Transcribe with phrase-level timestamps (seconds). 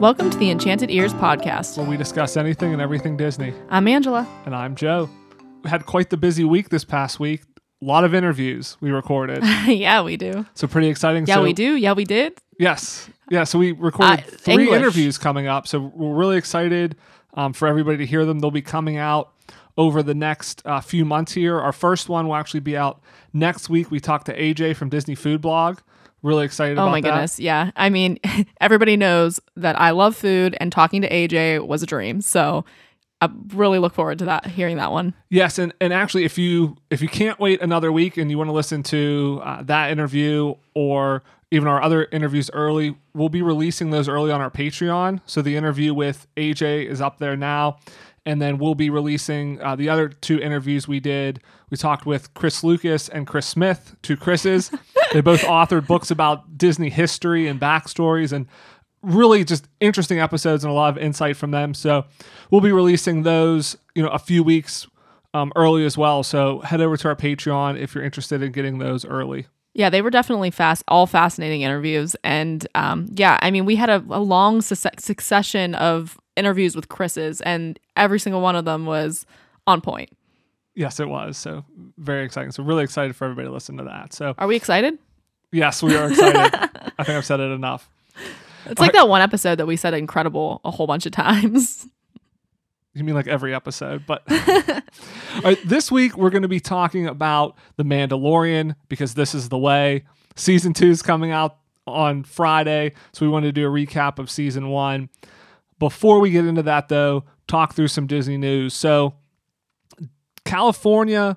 [0.00, 1.76] Welcome to the Enchanted Ears podcast.
[1.76, 3.52] where we discuss anything and everything Disney.
[3.68, 4.26] I'm Angela.
[4.46, 5.10] And I'm Joe.
[5.62, 7.42] We had quite the busy week this past week.
[7.82, 9.42] A lot of interviews we recorded.
[9.66, 10.46] yeah, we do.
[10.54, 11.26] So pretty exciting.
[11.26, 11.76] Yeah, so, we do.
[11.76, 12.32] Yeah, we did.
[12.58, 13.10] Yes.
[13.30, 13.44] Yeah.
[13.44, 14.76] So we recorded Uh, three English.
[14.80, 15.68] interviews coming up.
[15.68, 16.96] So we're really excited
[17.34, 18.38] um, for everybody to hear them.
[18.38, 19.32] They'll be coming out
[19.76, 21.58] over the next uh, few months here.
[21.60, 23.00] Our first one will actually be out
[23.32, 23.90] next week.
[23.90, 25.78] We talked to AJ from Disney Food Blog.
[26.22, 26.78] Really excited.
[26.78, 27.08] Oh my that.
[27.08, 27.40] goodness.
[27.40, 27.70] Yeah.
[27.76, 28.18] I mean,
[28.60, 32.20] everybody knows that I love food and talking to AJ was a dream.
[32.20, 32.64] So
[33.20, 35.14] I really look forward to that, hearing that one.
[35.28, 38.48] Yes, and, and actually, if you if you can't wait another week and you want
[38.48, 43.90] to listen to uh, that interview or even our other interviews early, we'll be releasing
[43.90, 45.20] those early on our Patreon.
[45.26, 47.78] So the interview with AJ is up there now,
[48.24, 51.40] and then we'll be releasing uh, the other two interviews we did.
[51.68, 54.70] We talked with Chris Lucas and Chris Smith, two Chris's.
[55.12, 58.46] they both authored books about Disney history and backstories and
[59.02, 61.74] really just interesting episodes and a lot of insight from them.
[61.74, 62.04] So
[62.50, 64.86] we'll be releasing those, you know, a few weeks
[65.32, 66.22] um, early as well.
[66.22, 69.46] So head over to our Patreon if you're interested in getting those early.
[69.72, 72.16] Yeah, they were definitely fast, all fascinating interviews.
[72.24, 76.88] And um, yeah, I mean, we had a, a long suc succession of interviews with
[76.88, 79.26] Chris's, and every single one of them was
[79.66, 80.10] on point.
[80.74, 81.36] Yes, it was.
[81.36, 81.64] So
[81.98, 82.52] very exciting.
[82.52, 84.12] So really excited for everybody to listen to that.
[84.12, 84.98] So Are we excited?
[85.52, 86.54] yes, we are excited.
[86.98, 87.90] I think I've said it enough.
[88.66, 91.86] It's like that one episode that we said incredible a whole bunch of times.
[92.92, 94.24] You mean like every episode, but
[95.44, 99.56] right, this week we're going to be talking about The Mandalorian because this is the
[99.56, 100.04] way.
[100.34, 104.28] Season two is coming out on Friday, so we wanted to do a recap of
[104.28, 105.08] season one.
[105.78, 108.74] Before we get into that, though, talk through some Disney news.
[108.74, 109.14] So,
[110.50, 111.36] California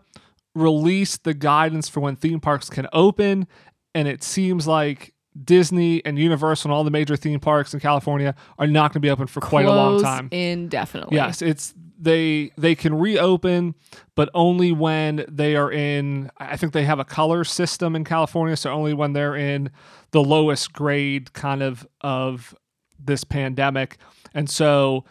[0.56, 3.48] released the guidance for when theme parks can open,
[3.96, 8.36] and it seems like Disney and Universal and all the major theme parks in California
[8.60, 10.30] are not going to be open for quite a long time.
[10.32, 11.16] Indefinitely.
[11.16, 13.76] Yes, it's they they can reopen,
[14.16, 16.30] but only when they are in.
[16.38, 19.72] I think they have a color system in California, so only when they're in
[20.12, 22.56] the lowest grade kind of of
[23.00, 23.98] this pandemic,
[24.34, 25.06] and so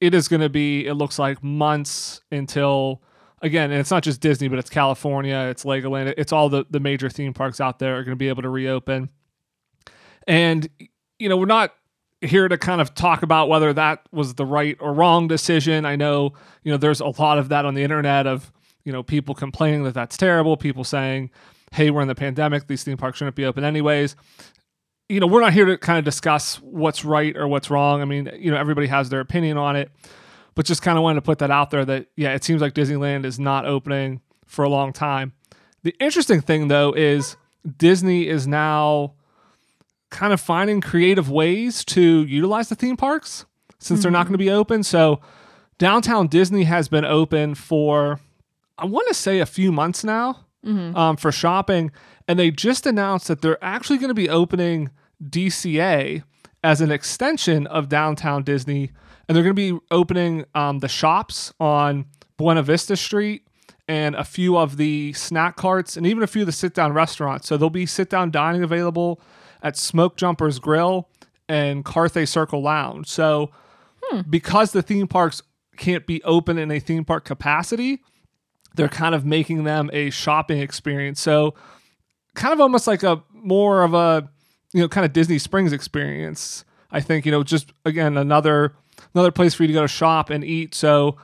[0.00, 0.86] it is going to be.
[0.86, 3.02] It looks like months until.
[3.44, 6.80] Again, and it's not just Disney, but it's California, it's Legoland, it's all the, the
[6.80, 9.10] major theme parks out there are going to be able to reopen.
[10.26, 10.66] And,
[11.18, 11.74] you know, we're not
[12.22, 15.84] here to kind of talk about whether that was the right or wrong decision.
[15.84, 18.50] I know, you know, there's a lot of that on the internet of,
[18.82, 21.30] you know, people complaining that that's terrible, people saying,
[21.72, 24.16] hey, we're in the pandemic, these theme parks shouldn't be open anyways.
[25.10, 28.00] You know, we're not here to kind of discuss what's right or what's wrong.
[28.00, 29.90] I mean, you know, everybody has their opinion on it,
[30.54, 32.74] but just kind of wanted to put that out there that, yeah, it seems like
[32.74, 35.32] Disneyland is not opening for a long time.
[35.82, 37.36] The interesting thing, though, is
[37.78, 39.14] Disney is now
[40.10, 43.46] kind of finding creative ways to utilize the theme parks
[43.80, 44.82] since they're not going to be open.
[44.82, 45.20] So
[45.78, 48.20] downtown Disney has been open for
[48.78, 50.40] I want to say a few months now
[50.96, 51.90] um, for shopping,
[52.26, 54.90] and they just announced that they're actually going to be opening
[55.22, 56.22] DCA
[56.62, 58.90] as an extension of downtown Disney,
[59.28, 63.46] and they're going to be opening um, the shops on Buena Vista Street
[63.86, 66.92] and a few of the snack carts and even a few of the sit down
[66.92, 67.46] restaurants.
[67.48, 69.20] So there'll be sit down dining available
[69.62, 71.08] at Smoke Jumpers Grill
[71.48, 73.08] and Carthay Circle Lounge.
[73.08, 73.50] So
[74.28, 75.42] because the theme parks
[75.76, 78.00] can't be open in a theme park capacity,
[78.74, 81.20] they're kind of making them a shopping experience.
[81.20, 81.54] So
[82.34, 84.28] kind of almost like a more of a
[84.72, 86.64] you know kind of Disney Springs experience.
[86.90, 88.74] I think you know just again another
[89.14, 90.74] another place for you to go to shop and eat.
[90.74, 91.16] So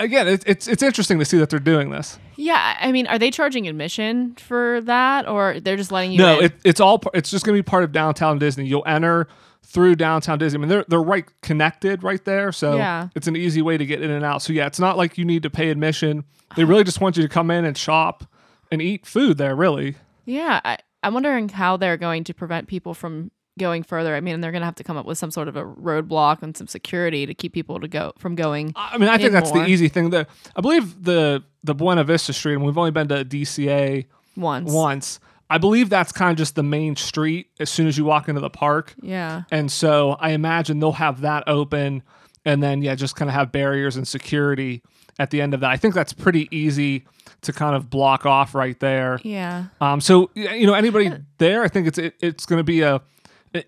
[0.00, 2.18] again, it, it's it's interesting to see that they're doing this.
[2.36, 2.76] Yeah.
[2.80, 6.46] I mean, are they charging admission for that or they're just letting you No, in?
[6.46, 8.66] it, it's all it's just going to be part of downtown Disney.
[8.66, 9.26] You'll enter
[9.64, 10.58] through downtown Disney.
[10.58, 13.08] I mean, they're they're right connected right there, so Yeah.
[13.14, 14.42] it's an easy way to get in and out.
[14.42, 16.24] So yeah, it's not like you need to pay admission.
[16.56, 18.24] They really just want you to come in and shop
[18.70, 19.54] and eat food there.
[19.56, 20.60] Really, yeah.
[20.64, 24.14] I, I'm wondering how they're going to prevent people from going further.
[24.14, 26.42] I mean, they're going to have to come up with some sort of a roadblock
[26.42, 28.72] and some security to keep people to go from going.
[28.76, 29.64] I mean, I think that's more.
[29.64, 30.10] the easy thing.
[30.10, 30.26] The
[30.56, 34.06] I believe the the Buena Vista Street, and we've only been to DCA
[34.36, 34.72] Once.
[34.72, 35.20] once.
[35.50, 38.40] I believe that's kind of just the main street as soon as you walk into
[38.40, 38.94] the park.
[39.00, 39.42] Yeah.
[39.50, 42.02] And so I imagine they'll have that open
[42.44, 44.82] and then, yeah, just kind of have barriers and security
[45.18, 45.70] at the end of that.
[45.70, 47.04] I think that's pretty easy
[47.42, 49.20] to kind of block off right there.
[49.22, 49.66] Yeah.
[49.80, 53.00] Um, so, you know, anybody there, I think it's it, it's going to be a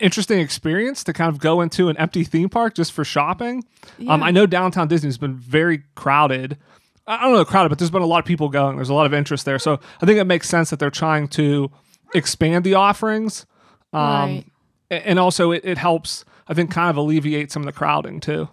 [0.00, 3.64] interesting experience to kind of go into an empty theme park just for shopping.
[4.08, 6.56] Um, I know downtown Disney's been very crowded.
[7.06, 8.76] I I don't know crowded, but there's been a lot of people going.
[8.76, 9.58] There's a lot of interest there.
[9.58, 11.70] So I think it makes sense that they're trying to
[12.14, 13.46] expand the offerings.
[13.92, 14.44] Um, Right.
[14.90, 18.48] and also it, it helps I think kind of alleviate some of the crowding too.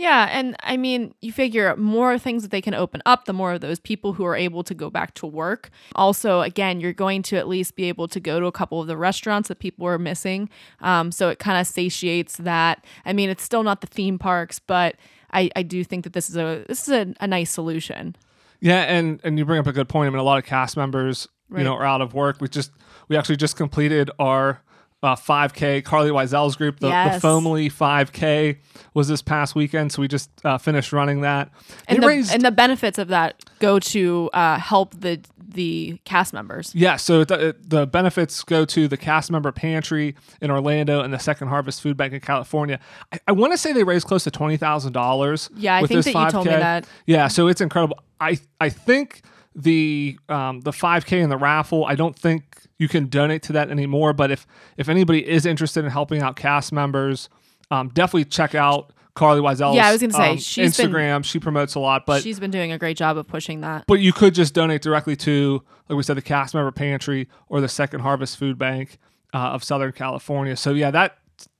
[0.00, 3.52] Yeah, and I mean, you figure more things that they can open up, the more
[3.52, 5.68] of those people who are able to go back to work.
[5.94, 8.86] Also, again, you're going to at least be able to go to a couple of
[8.86, 10.48] the restaurants that people are missing.
[10.80, 12.82] Um, so it kind of satiates that.
[13.04, 14.96] I mean, it's still not the theme parks, but
[15.32, 18.16] I, I do think that this is a this is a, a nice solution.
[18.60, 20.06] Yeah, and and you bring up a good point.
[20.06, 21.58] I mean, a lot of cast members, Right.
[21.58, 22.40] you know, are out of work.
[22.40, 22.70] We just
[23.08, 24.62] we actually just completed our
[25.02, 25.84] uh, 5K.
[25.84, 27.20] Carly Wiesel's group, the, Yes.
[27.22, 28.58] the Foamly 5K,
[28.94, 29.92] was this past weekend.
[29.92, 31.50] So we just uh, finished running that.
[31.88, 35.20] They And the, raised and the benefits of that go to uh, help the
[35.52, 36.72] the cast members.
[36.76, 41.18] Yeah, so the, the benefits go to the cast member pantry in Orlando and the
[41.18, 42.78] Second Harvest Food Bank in California.
[43.12, 45.50] I, I want to say they raised close to twenty thousand dollars.
[45.56, 46.86] Yeah, I with think that you told me that.
[47.06, 47.98] Yeah, so it's incredible.
[48.20, 49.22] I I think
[49.56, 51.84] the um, the five k and the raffle.
[51.84, 52.44] I don't think
[52.80, 54.12] you can donate to that anymore.
[54.12, 54.46] But if
[54.76, 57.28] if anybody is interested in helping out cast members,
[57.70, 61.24] um, definitely check out Carly Wiesel's Yeah, I was gonna say, um, she's been- Instagram.
[61.24, 63.84] she promotes a lot, but She's been doing a great job of pushing that.
[63.86, 67.60] but you could just donate directly to, like we said, the cast member pantry or
[67.60, 68.98] the Second Harvest Food Bank
[69.34, 70.56] uh, of Southern California.
[70.56, 71.18] So yeah, that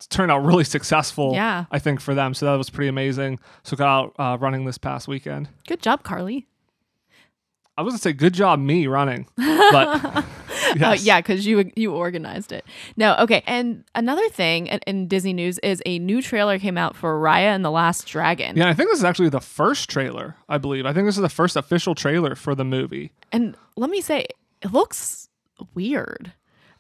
[0.09, 1.33] turned out really successful.
[1.35, 1.67] Yeah.
[1.71, 2.35] I think for them.
[2.35, 3.41] So that was pretty amazing.
[3.63, 5.49] So got out uh, running this past weekend.
[5.69, 6.47] Good job, Carly.
[7.77, 10.25] I was gonna say good job me running, but
[10.81, 12.65] Uh, yeah, because you you organized it.
[12.97, 13.43] No, okay.
[13.47, 17.55] And another thing in, in Disney news is a new trailer came out for Raya
[17.55, 18.57] and the Last Dragon.
[18.57, 20.37] Yeah, I think this is actually the first trailer.
[20.49, 20.87] I believe.
[20.87, 23.13] I think this is the first official trailer for the movie.
[23.33, 24.27] And let me say,
[24.63, 25.29] it looks
[25.75, 26.33] weird.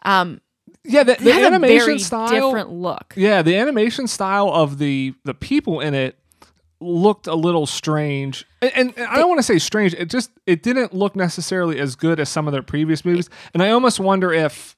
[0.04, 0.40] Um,
[0.84, 2.28] Yeah, the, the animation style.
[2.28, 3.14] different look.
[3.16, 6.16] Yeah, the animation style of the the people in it
[6.80, 8.46] looked a little strange.
[8.62, 9.94] And, and, I don't want to say strange.
[9.94, 13.28] It just it didn't look necessarily as good as some of their previous movies.
[13.54, 14.76] And I almost wonder if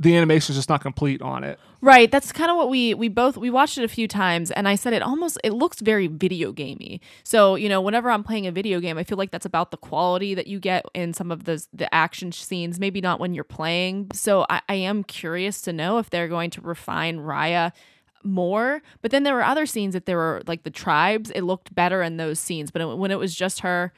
[0.00, 1.58] the animation is just not complete on it.
[1.80, 2.10] Right.
[2.10, 4.74] That's kind of what we we both we watched it a few times and I
[4.74, 7.00] said it almost it looks very video gamey.
[7.24, 9.76] So, you know, whenever I'm playing a video game, I feel like that's about the
[9.76, 13.44] quality that you get in some of the the action scenes, maybe not when you're
[13.44, 14.08] playing.
[14.12, 17.72] So I, I am curious to know if they're going to refine Raya
[18.24, 18.82] more.
[19.02, 22.02] But then there were other scenes that there were like the tribes, it looked better
[22.02, 22.70] in those scenes.
[22.70, 23.92] But it, when it was just her,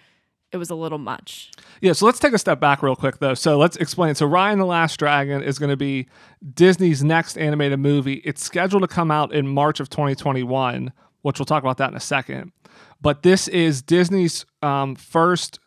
[0.52, 1.50] it was a little much.
[1.80, 3.34] Yeah, so let's take a step back real quick though.
[3.34, 4.14] So let's explain.
[4.14, 6.06] So Raya and the Last Dragon is going to be
[6.54, 8.14] Disney's next animated movie.
[8.24, 10.92] It's scheduled to come out in March of 2021,
[11.22, 12.52] which we'll talk about that in a second.
[13.00, 15.58] But this is Disney's um, first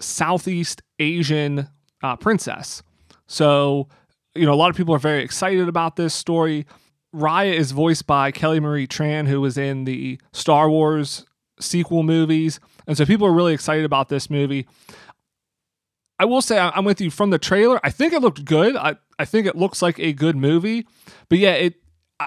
[0.00, 1.68] Southeast Asian
[2.02, 2.82] uh, princess.
[3.26, 3.88] So,
[4.34, 6.66] you know, a lot of people are very excited about this story.
[7.14, 11.24] Raya is voiced by Kelly Marie Tran, who was in the Star Wars
[11.60, 12.58] sequel movies.
[12.86, 14.66] And so people are really excited about this movie.
[16.18, 17.80] I will say I'm with you from the trailer.
[17.84, 18.76] I think it looked good.
[18.76, 20.86] I, I think it looks like a good movie.
[21.28, 21.74] But yeah, it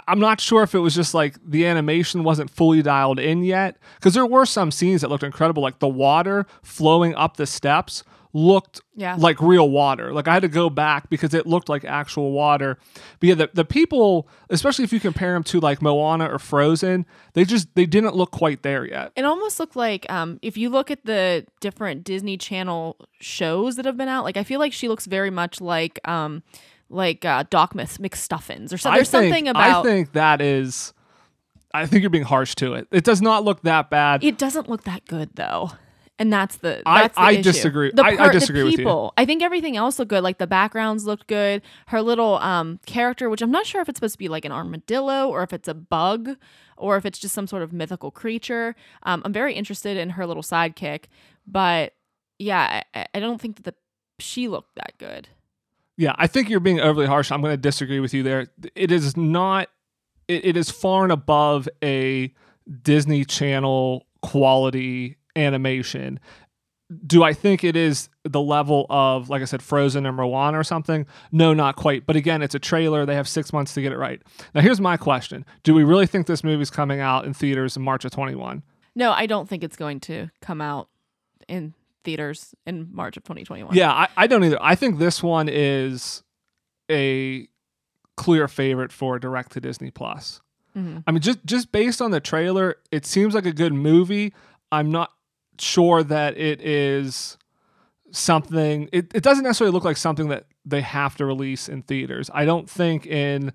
[0.07, 3.77] I'm not sure if it was just like the animation wasn't fully dialed in yet.
[3.95, 8.03] Because there were some scenes that looked incredible, like the water flowing up the steps
[8.37, 9.15] looked Yeah.
[9.17, 10.13] like real water.
[10.13, 12.77] Like I had to go back because it looked like actual water.
[13.19, 17.05] But yeah, the, the people, especially if you compare them to like Moana or Frozen,
[17.33, 19.11] they just they didn't look quite there yet.
[19.15, 23.85] It almost looked like um, if you look at the different Disney Channel shows that
[23.85, 26.43] have been out, like I feel like she looks very much like um,
[26.89, 28.91] like uh, Doc Mc- McStuffins or so.
[28.91, 30.93] There's think, something about I think that is.
[31.73, 32.87] I think you're being harsh to it.
[32.91, 34.23] It does not look that bad.
[34.23, 35.71] it doesn't look that good though.
[36.19, 37.43] And that's the I- the I issue.
[37.43, 37.91] disagree.
[37.93, 38.77] The I- I part- the disagree with you.
[38.79, 39.13] people.
[39.17, 40.23] I think everything else looked good.
[40.23, 41.61] Like the backgrounds looked good.
[41.87, 44.51] Her little um character, which I'm not sure if it's supposed to be like an
[44.51, 46.35] armadillo or if it's a bug
[46.75, 48.75] or if it's just some sort of mythical creature.
[49.03, 51.05] Um, I'm very interested in her little sidekick,
[51.45, 51.93] but
[52.39, 53.73] yeah, I, I don't think that the
[54.19, 55.27] she looked that good.
[55.97, 57.31] Yeah, I think you're being overly harsh.
[57.31, 58.47] I'm going to disagree with you there.
[58.75, 59.69] It is not.
[60.27, 62.33] It, it is far and above a
[62.83, 66.19] Disney Channel quality animation.
[67.05, 70.63] Do I think it is the level of, like I said, Frozen and Moana or
[70.63, 71.05] something?
[71.33, 72.05] No, not quite.
[72.05, 73.05] But again, it's a trailer.
[73.05, 74.21] They have six months to get it right.
[74.55, 77.83] Now, here's my question: Do we really think this movie's coming out in theaters in
[77.83, 78.63] March of 21?
[78.95, 80.87] No, I don't think it's going to come out
[81.49, 81.73] in
[82.05, 83.75] theaters in March of 2021.
[83.75, 84.57] Yeah, I, I don't either.
[84.61, 86.23] I think this one is
[86.89, 87.49] a
[88.15, 90.39] clear favorite for direct to Disney Plus.
[90.75, 91.03] Mhm.
[91.05, 94.33] I mean, just just based on the trailer, it seems like a good movie.
[94.71, 95.11] I'm not
[95.61, 97.37] sure that it is
[98.11, 98.89] something.
[98.91, 102.29] It, it doesn't necessarily look like something that they have to release in theaters.
[102.33, 103.53] I don't think in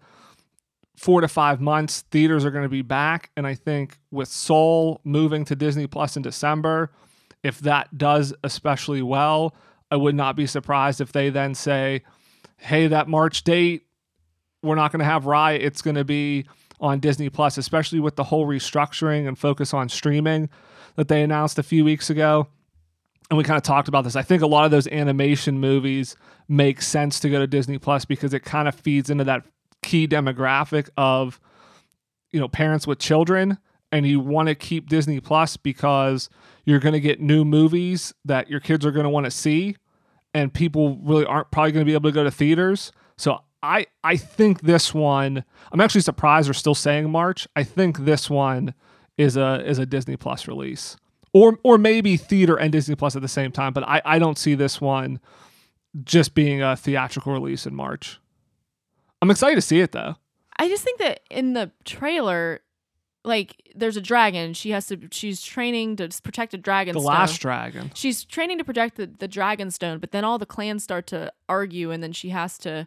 [0.96, 5.00] four to five months theaters are going to be back, and I think with Soul
[5.04, 6.92] moving to Disney Plus in December,
[7.42, 9.54] if that does especially well,
[9.90, 12.02] I would not be surprised if they then say,
[12.56, 13.86] "Hey, that March date,
[14.62, 15.52] we're not going to have Rye.
[15.52, 16.46] It's going to be
[16.80, 20.50] on Disney Plus, especially with the whole restructuring and focus on streaming
[20.96, 22.48] that they announced a few weeks ago.
[23.30, 24.16] And we kind of talked about this.
[24.16, 26.16] I think a lot of those animation movies
[26.48, 29.44] make sense to go to Disney Plus because it kind of feeds into that
[29.82, 31.40] key demographic of
[32.32, 33.58] you know parents with children
[33.90, 36.30] and you want to keep Disney Plus because
[36.64, 39.76] you're going to get new movies that your kids are going to want to see
[40.34, 42.92] and people really aren't probably going to be able to go to theaters.
[43.16, 47.46] So I I think this one I'm actually surprised they're still saying March.
[47.54, 48.74] I think this one
[49.18, 50.96] is a is a Disney Plus release.
[51.32, 54.38] Or or maybe theater and Disney Plus at the same time, but I, I don't
[54.38, 55.20] see this one
[56.04, 58.20] just being a theatrical release in March.
[59.20, 60.16] I'm excited to see it though.
[60.56, 62.60] I just think that in the trailer,
[63.24, 64.52] like there's a dragon.
[64.52, 64.98] She has to.
[65.10, 66.94] She's training to protect a dragon.
[66.94, 67.12] The stone.
[67.12, 67.90] last dragon.
[67.94, 71.32] She's training to protect the, the dragon stone, but then all the clans start to
[71.48, 72.86] argue, and then she has to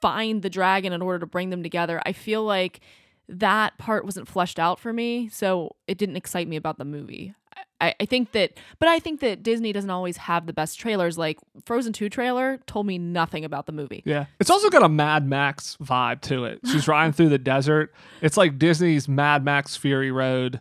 [0.00, 2.02] find the dragon in order to bring them together.
[2.04, 2.80] I feel like
[3.28, 7.34] that part wasn't fleshed out for me, so it didn't excite me about the movie.
[7.80, 11.18] I, I think that, but I think that Disney doesn't always have the best trailers.
[11.18, 14.02] Like Frozen 2 trailer told me nothing about the movie.
[14.06, 14.26] Yeah.
[14.40, 16.60] It's also got a Mad Max vibe to it.
[16.66, 17.92] She's riding through the desert.
[18.22, 20.60] It's like Disney's Mad Max Fury Road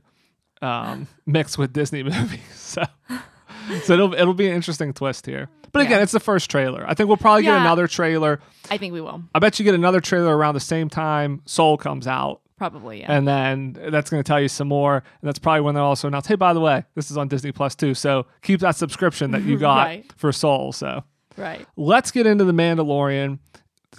[0.61, 2.39] um, mixed with Disney movies.
[2.55, 2.83] So,
[3.83, 5.49] so it'll, it'll be an interesting twist here.
[5.71, 6.03] But again, Yeah.
[6.03, 6.85] it's the first trailer.
[6.87, 8.39] I think we'll probably get another trailer.
[8.69, 9.23] I think we will.
[9.33, 12.41] I bet you get another trailer around the same time Soul comes out.
[12.69, 13.11] Probably, yeah.
[13.11, 14.95] And then that's going to tell you some more.
[14.95, 17.51] And that's probably when they'll also announce, hey, by the way, this is on Disney
[17.51, 17.93] Plus too.
[17.93, 20.13] So keep that subscription that you got Right.
[20.15, 20.71] for Soul.
[20.71, 21.03] So
[21.35, 21.65] right.
[21.75, 23.39] let's get into The Mandalorian.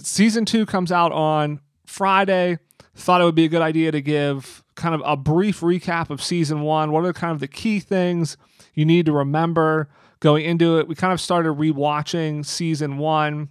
[0.00, 2.58] Season two comes out on Friday.
[2.94, 6.22] Thought it would be a good idea to give kind of a brief recap of
[6.22, 6.90] season one.
[6.90, 8.38] What are kind of the key things
[8.72, 9.90] you need to remember
[10.20, 10.88] going into it?
[10.88, 13.50] We kind of started rewatching season one,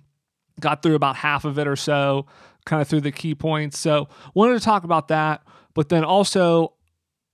[0.59, 2.25] got through about half of it or so,
[2.65, 3.77] kind of through the key points.
[3.79, 5.43] So wanted to talk about that,
[5.73, 6.73] but then also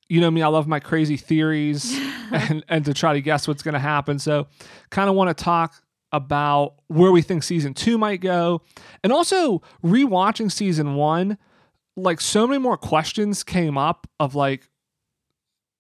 [0.10, 1.98] you know me, I love my crazy theories
[2.32, 4.20] and, and to try to guess what's going to happen.
[4.20, 4.48] So,
[4.90, 5.76] kind of want to talk
[6.12, 8.64] about where we think season two might go.
[9.04, 11.38] And also, rewatching season one,
[11.96, 14.68] like so many more questions came up of like,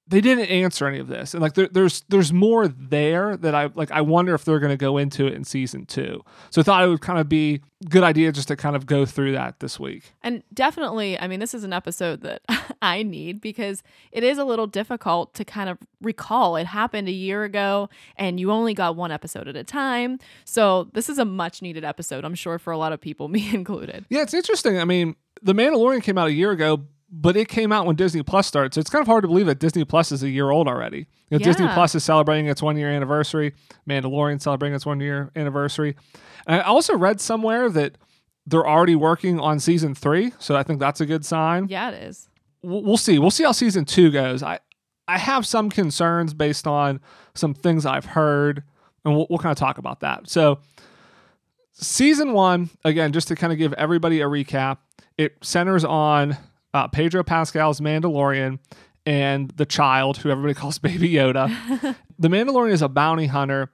[0.09, 3.69] they didn't answer any of this and like there, there's there's more there that i
[3.75, 6.63] like i wonder if they're going to go into it in season two so i
[6.63, 9.59] thought it would kind of be good idea just to kind of go through that
[9.61, 12.41] this week And definitely, I mean, this is an episode that
[12.81, 16.57] I need because it is a little difficult to kind of recall.
[16.57, 20.19] It happened a year ago and you only got one episode at a time.
[20.43, 23.49] So, this is a much needed episode, I'm sure, for a lot of people, me
[23.53, 24.05] included.
[24.09, 24.77] Yeah, it's interesting.
[24.77, 28.23] I mean, The Mandalorian came out a year ago, but it came out when Disney
[28.23, 28.73] Plus started.
[28.73, 31.07] So it's kind of hard to believe that Disney Plus is a year old already.
[31.29, 33.53] You know, Disney Plus is celebrating its one year anniversary.
[33.87, 35.95] Mandalorian celebrating its one year anniversary.
[36.47, 37.97] And I also read somewhere that
[38.45, 40.33] they're already working on season three.
[40.39, 41.67] So I think that's a good sign.
[41.67, 42.29] Yeah, it is.
[42.61, 43.19] We'll we'll see.
[43.19, 44.43] We'll see how season two goes.
[44.43, 44.59] I
[45.07, 46.99] I have some concerns based on
[47.33, 48.63] some things I've heard,
[49.03, 50.29] and we'll, we'll kind of talk about that.
[50.29, 50.59] So,
[51.73, 54.77] season one, again, just to kind of give everybody a recap,
[55.17, 56.37] it centers on
[56.73, 58.59] uh, Pedro Pascal's Mandalorian
[59.05, 61.95] and the child, who everybody calls Baby Yoda.
[62.19, 63.71] the Mandalorian is a bounty hunter.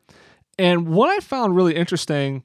[0.57, 2.43] And what I found really interesting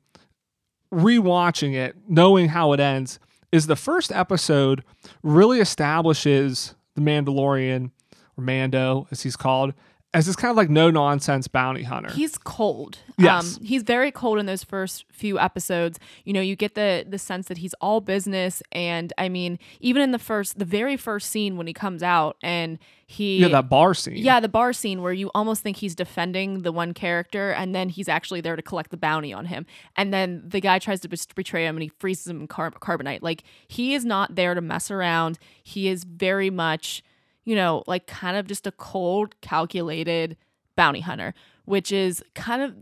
[0.92, 3.20] rewatching it, knowing how it ends,
[3.52, 4.82] is the first episode
[5.22, 7.90] really establishes the Mandalorian,
[8.36, 9.72] or Mando as he's called,
[10.12, 12.12] as this kind of like no nonsense bounty hunter.
[12.12, 12.98] He's cold.
[13.16, 13.58] Yes.
[13.58, 16.00] Um, he's very cold in those first few episodes.
[16.24, 20.02] You know, you get the the sense that he's all business and I mean, even
[20.02, 23.68] in the first the very first scene when he comes out and he yeah, that
[23.68, 24.16] bar scene.
[24.16, 27.88] Yeah, the bar scene where you almost think he's defending the one character and then
[27.88, 29.66] he's actually there to collect the bounty on him.
[29.96, 33.22] And then the guy tries to betray him and he freezes him in car- carbonite.
[33.22, 35.38] Like he is not there to mess around.
[35.62, 37.02] He is very much,
[37.44, 40.36] you know, like kind of just a cold, calculated
[40.76, 42.74] bounty hunter, which is kind of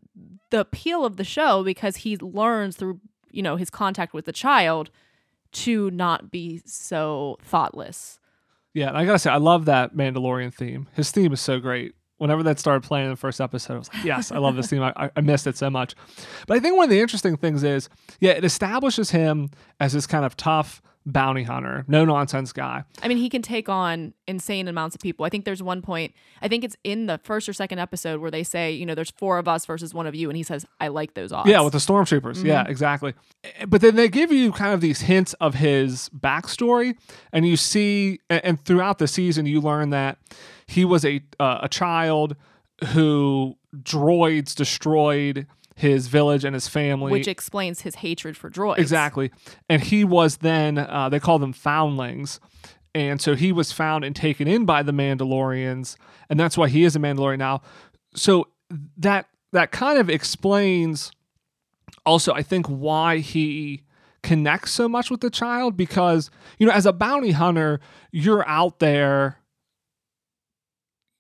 [0.50, 3.00] the appeal of the show because he learns through,
[3.31, 4.91] you know, his contact with the child
[5.50, 8.19] to not be so thoughtless.
[8.75, 10.88] Yeah, and I gotta say, I love that Mandalorian theme.
[10.95, 11.95] His theme is so great.
[12.19, 14.69] Whenever that started playing in the first episode, I was like, yes, I love this
[14.69, 14.83] theme.
[14.83, 15.95] I, I missed it so much.
[16.49, 17.88] But I think one of the interesting things is,
[18.19, 22.85] yeah, it establishes him as this kind of tough bounty hunter, no nonsense guy.
[23.03, 25.25] I mean, he can take on insane amounts of people.
[25.25, 26.12] I think there's one point,
[26.43, 29.11] I think it's in the first or second episode where they say, you know, there's
[29.11, 30.29] four of us versus one of you.
[30.29, 31.49] And he says, I like those odds.
[31.49, 32.45] Yeah, with the stormtroopers.
[32.45, 33.15] Yeah, exactly.
[33.45, 36.97] Eh, But then they give you kind of these hints of his backstory,
[37.33, 40.19] and you see, and throughout the season, you learn that
[40.67, 42.37] he was a uh, a child
[42.93, 45.47] who droids destroyed
[45.79, 47.13] his village and his family.
[47.13, 48.79] which explains his hatred for droids.
[48.79, 49.31] Exactly.
[49.69, 52.41] And he was then, uh, they call them foundlings.
[52.95, 55.97] And so he was found and taken in by the Mandalorians.
[56.29, 57.63] And that's why he is a Mandalorian now.
[58.15, 58.49] So
[58.97, 61.13] that that kind of explains
[62.05, 63.83] also, I think, why he
[64.23, 67.81] connects so much with the child because, you know, as a bounty hunter,
[68.11, 69.38] you're out there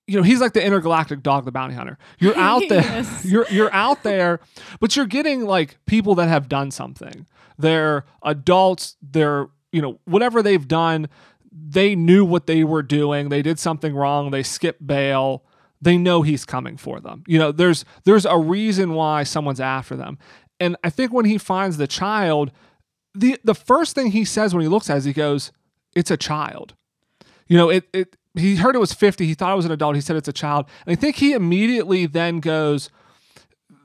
[0.08, 1.98] you know he's like the intergalactic dog the bounty hunter.
[2.18, 3.24] You're out there Yes.
[3.24, 4.40] you're you're out there
[4.80, 7.26] but you're getting like people that have done something.
[7.58, 11.08] They're adults they're you know whatever they've done
[11.52, 15.44] they knew what they were doing they did something wrong they skipped bail
[15.80, 17.22] they know he's coming for them.
[17.26, 20.18] You know there's there's a reason why someone's after them.
[20.60, 22.50] And i think when he finds the child
[23.14, 25.52] the the first thing he says when he looks at it is he goes
[25.94, 26.74] it's a child.
[27.48, 29.26] You know, it, it he heard it was 50.
[29.26, 29.94] He thought it was an adult.
[29.94, 30.66] He said it's a child.
[30.86, 32.90] And I think he immediately then goes,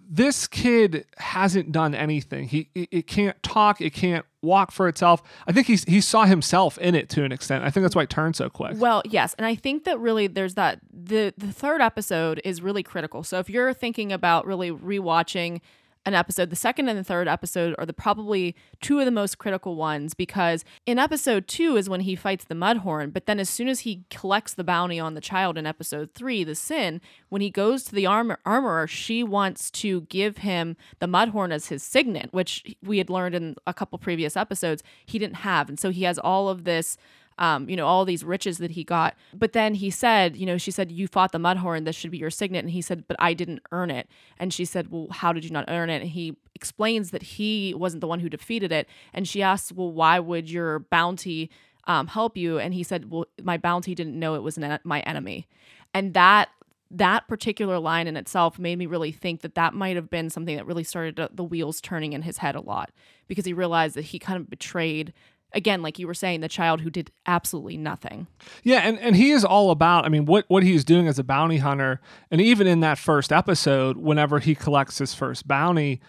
[0.10, 2.48] This kid hasn't done anything.
[2.48, 5.24] He it, can't talk, it can't walk for itself.
[5.48, 7.64] I think he's he saw himself in it to an extent.
[7.64, 8.74] I think that's why it turned so quick.
[8.78, 12.84] Well, yes, and I think that really there's that the the third episode is really
[12.84, 13.24] critical.
[13.24, 15.62] So if you're thinking about really rewatching
[16.06, 19.38] an episode, the second and the third episode are the probably two of the most
[19.38, 23.50] critical ones because in episode 2 is when he fights the mudhorn, but then as
[23.50, 27.42] soon as he collects the bounty on the child in episode 3, the sin, when
[27.42, 31.84] he goes to the armor armorer, she wants to give him the mudhorn as his
[31.84, 35.70] signet, which we had learned in a couple previous episodes he didn't have.
[35.70, 36.98] And so he has all of this
[37.38, 39.16] um, you know, all these riches that he got.
[39.34, 41.86] But then he said, you know, she said, You fought the Mudhorn.
[41.86, 42.64] This should be your signet.
[42.64, 44.08] And he said, But I didn't earn it.
[44.38, 46.02] And she said, Well, how did you not earn it?
[46.02, 48.88] And he explains that he wasn't the one who defeated it.
[49.14, 51.50] And she asks, Well, why would your bounty
[51.86, 52.60] um, help you?
[52.60, 55.48] And he said, Well, my bounty didn't know it was an, my enemy.
[55.94, 56.50] And that
[56.94, 60.56] that particular line in itself made me really think that that might have been something
[60.56, 62.92] that really started the wheels turning in his head a lot
[63.28, 65.12] because he realized that he kind of betrayed
[65.54, 68.28] again like you were saying the child who did absolutely nothing
[68.64, 71.24] Yeah, and, and he is all about, I mean, what, what he's doing as a
[71.24, 76.02] bounty hunter, and even in that first episode, whenever he collects his first bounty,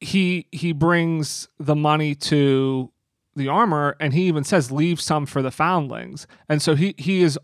[0.00, 2.90] he he brings the money to
[3.34, 6.26] the armor and he even says leave some for the foundlings.
[6.48, 7.38] And so he he is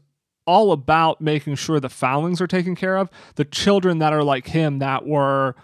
[0.47, 3.11] all about making sure the foundlings are taken care of.
[3.37, 5.57] The children that are like him that were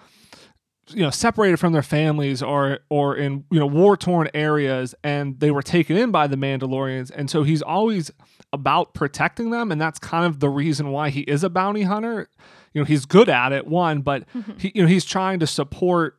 [0.95, 5.39] you know separated from their families or or in you know war torn areas and
[5.41, 8.11] they were taken in by the Mandalorians and so he's always
[8.53, 12.29] about protecting them and that's kind of the reason why he is a bounty hunter.
[12.73, 14.25] You know he's good at it one but
[14.59, 16.17] he you know he's trying to support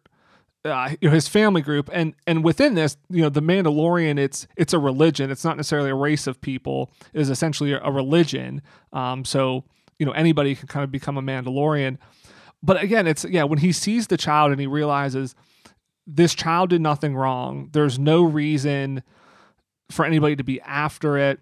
[0.63, 4.47] uh, you know his family group and and within this you know the Mandalorian it's
[4.57, 5.31] it's a religion.
[5.31, 6.91] It's not necessarily a race of people.
[7.13, 8.61] It is essentially a religion.
[8.93, 9.63] Um so
[9.97, 11.97] you know anybody can kind of become a Mandalorian
[12.63, 15.35] but again it's yeah when he sees the child and he realizes
[16.07, 19.03] this child did nothing wrong there's no reason
[19.91, 21.39] for anybody to be after it.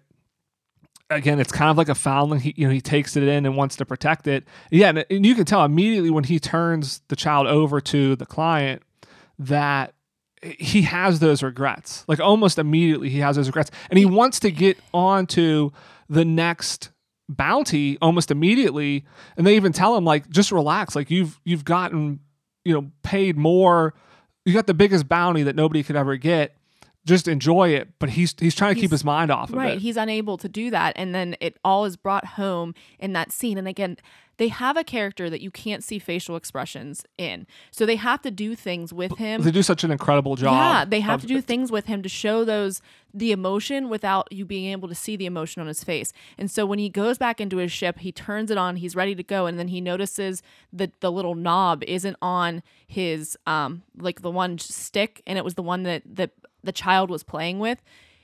[1.08, 3.56] Again it's kind of like a foundling he you know he takes it in and
[3.56, 4.44] wants to protect it.
[4.70, 8.26] Yeah and, and you can tell immediately when he turns the child over to the
[8.26, 8.82] client
[9.38, 9.94] that
[10.42, 12.04] he has those regrets.
[12.06, 13.70] Like almost immediately he has those regrets.
[13.90, 15.72] And he wants to get on to
[16.08, 16.90] the next
[17.36, 19.04] bounty almost immediately
[19.36, 20.96] and they even tell him like just relax.
[20.96, 22.20] Like you've you've gotten
[22.64, 23.94] you know paid more.
[24.44, 26.56] You got the biggest bounty that nobody could ever get
[27.06, 29.58] just enjoy it but he's he's trying to keep his mind off of it.
[29.58, 33.32] right he's unable to do that and then it all is brought home in that
[33.32, 33.96] scene and again
[34.36, 38.30] they have a character that you can't see facial expressions in so they have to
[38.30, 41.40] do things with him they do such an incredible job Yeah, they have to do
[41.40, 42.80] things with him to show those
[43.12, 46.12] the emotion without you being able to see the emotion on his face.
[46.38, 49.16] And so when he goes back into his ship, he turns it on, he's ready
[49.16, 54.22] to go, and then he notices that the little knob isn't on his um like
[54.22, 56.30] the one stick, and it was the one that that
[56.62, 57.82] the child was playing with.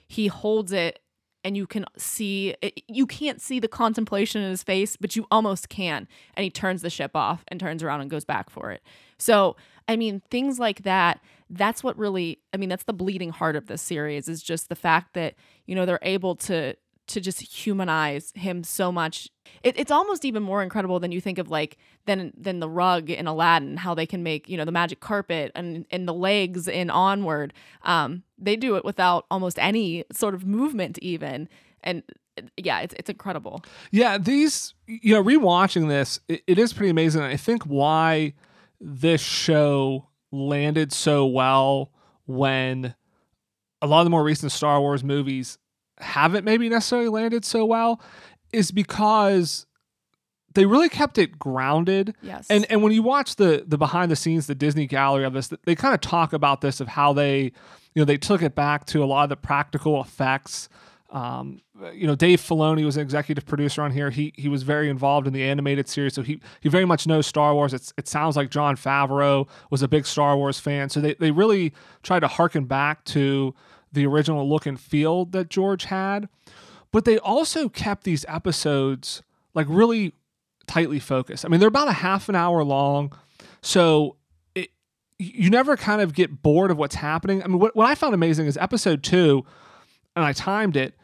[0.08, 1.00] He holds it
[1.46, 5.26] and you can see it, you can't see the contemplation in his face but you
[5.30, 8.72] almost can and he turns the ship off and turns around and goes back for
[8.72, 8.82] it
[9.16, 9.54] so
[9.86, 13.68] i mean things like that that's what really i mean that's the bleeding heart of
[13.68, 16.74] this series is just the fact that you know they're able to
[17.08, 19.28] to just humanize him so much.
[19.62, 23.10] It, it's almost even more incredible than you think of like than than the rug
[23.10, 26.68] in aladdin how they can make you know the magic carpet and and the legs
[26.68, 27.52] in onward.
[27.82, 31.48] Um they do it without almost any sort of movement even.
[31.82, 32.02] And
[32.56, 33.64] yeah it's it's incredible.
[33.90, 37.22] Yeah, these you know, rewatching this, it, it is pretty amazing.
[37.22, 38.34] I think why
[38.80, 41.92] this show landed so well
[42.26, 42.94] when
[43.80, 45.58] a lot of the more recent Star Wars movies
[45.98, 48.00] haven't maybe necessarily landed so well
[48.52, 49.66] is because
[50.54, 52.14] they really kept it grounded.
[52.22, 52.46] Yes.
[52.50, 55.52] And and when you watch the the behind the scenes, the Disney gallery of this,
[55.64, 57.52] they kind of talk about this of how they, you
[57.96, 60.68] know, they took it back to a lot of the practical effects.
[61.10, 61.60] Um,
[61.92, 64.10] you know, Dave Filoni was an executive producer on here.
[64.10, 67.26] He he was very involved in the animated series, so he he very much knows
[67.26, 67.72] Star Wars.
[67.72, 71.30] It's, it sounds like Jon Favreau was a big Star Wars fan, so they they
[71.30, 73.54] really tried to harken back to
[73.92, 76.28] the original look and feel that George had,
[76.92, 79.22] but they also kept these episodes
[79.54, 80.14] like really
[80.66, 81.44] tightly focused.
[81.44, 83.12] I mean, they're about a half an hour long,
[83.62, 84.16] so
[84.54, 84.70] it,
[85.18, 87.42] you never kind of get bored of what's happening.
[87.42, 89.44] I mean, what, what I found amazing is episode two,
[90.14, 90.94] and I timed it.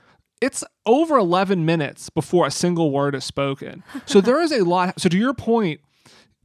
[0.41, 3.85] It's over 11 minutes before a single word is spoken.
[4.07, 5.01] So there is a lot.
[5.01, 5.81] So to your point,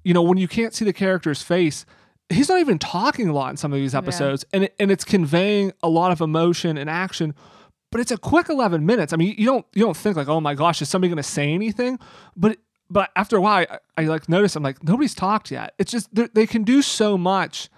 [0.04, 1.86] you know, when you can't see the character's face,
[2.30, 5.04] he's not even talking a lot in some of these episodes, and it, and it's
[5.04, 7.34] conveying a lot of emotion and action.
[7.92, 9.14] But it's a quick 11 minutes.
[9.14, 11.24] I mean, you don't you don't think like, oh my gosh, is somebody going to
[11.24, 12.00] say anything?
[12.36, 12.58] But
[12.90, 15.74] but after a while, I, I like notice I'm like nobody's talked yet.
[15.78, 17.70] It's just they can do so much,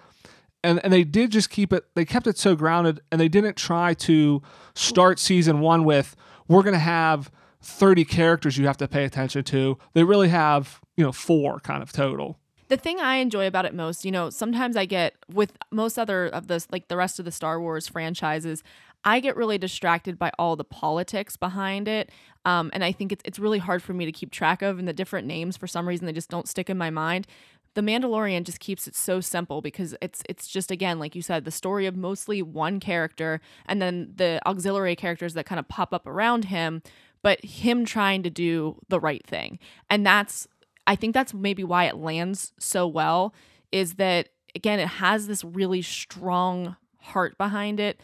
[0.64, 1.86] and and they did just keep it.
[1.96, 4.42] They kept it so grounded, and they didn't try to
[4.74, 6.16] start season one with
[6.48, 7.32] we're gonna have
[7.62, 9.78] 30 characters you have to pay attention to.
[9.94, 12.40] They really have you know four kind of total.
[12.70, 16.28] The thing I enjoy about it most, you know, sometimes I get with most other
[16.28, 18.64] of this, like the rest of the Star Wars franchises,
[19.04, 22.12] I get really distracted by all the politics behind it.
[22.46, 24.88] Um, and I think it's, it's really hard for me to keep track of, and
[24.88, 27.26] the different names, for some reason, they just don't stick in my mind.
[27.74, 31.46] The Mandalorian just keeps it so simple because it's it's just again like you said
[31.46, 35.94] the story of mostly one character and then the auxiliary characters that kind of pop
[35.94, 36.82] up around him
[37.22, 40.48] but him trying to do the right thing and that's
[40.90, 43.36] I think that's maybe why it lands so well
[43.72, 48.02] is that again it has this really strong heart behind it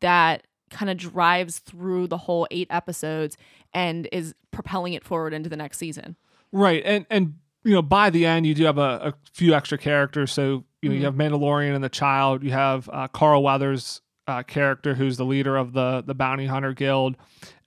[0.00, 3.38] that kind of drives through the whole 8 episodes
[3.72, 6.16] and is propelling it forward into the next season.
[6.52, 9.78] Right, and and you know by the end you do have a, a few extra
[9.78, 10.30] characters.
[10.30, 12.44] So you know you have Mandalorian and the child.
[12.44, 14.02] You have uh, Carl Weathers.
[14.28, 17.16] Uh, character who's the leader of the the bounty hunter guild,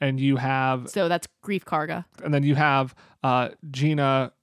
[0.01, 4.34] and you have So that's Greef Karga, and then you have uh, Gina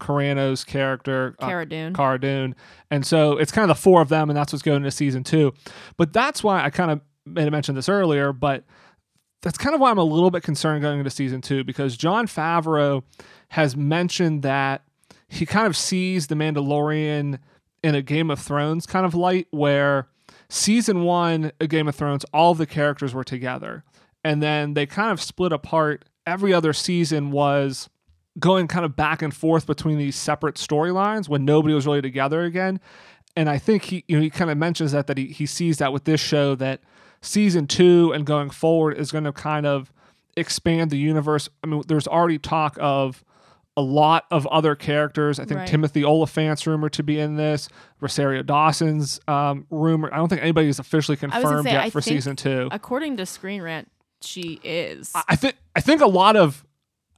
[0.00, 1.94] Carano's character, uh, Cara Dune.
[1.94, 2.56] Cara Dune.
[2.90, 5.22] And so it's kind of the four of them, and that's what's going into season
[5.22, 5.52] two.
[5.96, 8.64] But that's why I kind of made a mention of this earlier, but
[9.42, 12.26] that's kind of why I'm a little bit concerned going into season two because Jon
[12.26, 13.02] Favreau
[13.50, 14.82] has mentioned that
[15.28, 17.38] he kind of sees the Mandalorian
[17.82, 20.08] in a Game of Thrones kind of light where
[20.48, 23.84] season one of Game of Thrones, all of the characters were together.
[24.22, 26.04] And then they kind of split apart.
[26.26, 27.88] Every other season was
[28.38, 32.42] going kind of back and forth between these separate storylines when nobody was really together
[32.42, 32.80] again.
[33.36, 35.78] And I think he you know he kind of mentions that that he, he sees
[35.78, 36.80] that with this show that
[37.20, 39.92] season two and going forward is going to kind of
[40.36, 41.48] expand the universe.
[41.62, 43.24] I mean, there's already talk of
[43.76, 45.38] a lot of other characters.
[45.38, 45.68] I think Right.
[45.68, 47.68] Timothy Olyphant's rumored to be in this.
[48.00, 50.12] Rosario Dawson's um, rumor.
[50.12, 52.68] I don't think anybody's officially confirmed say, yet I for season two.
[52.72, 53.90] According to Screen Rant,
[54.22, 55.12] she is.
[55.28, 56.64] I think I think a lot of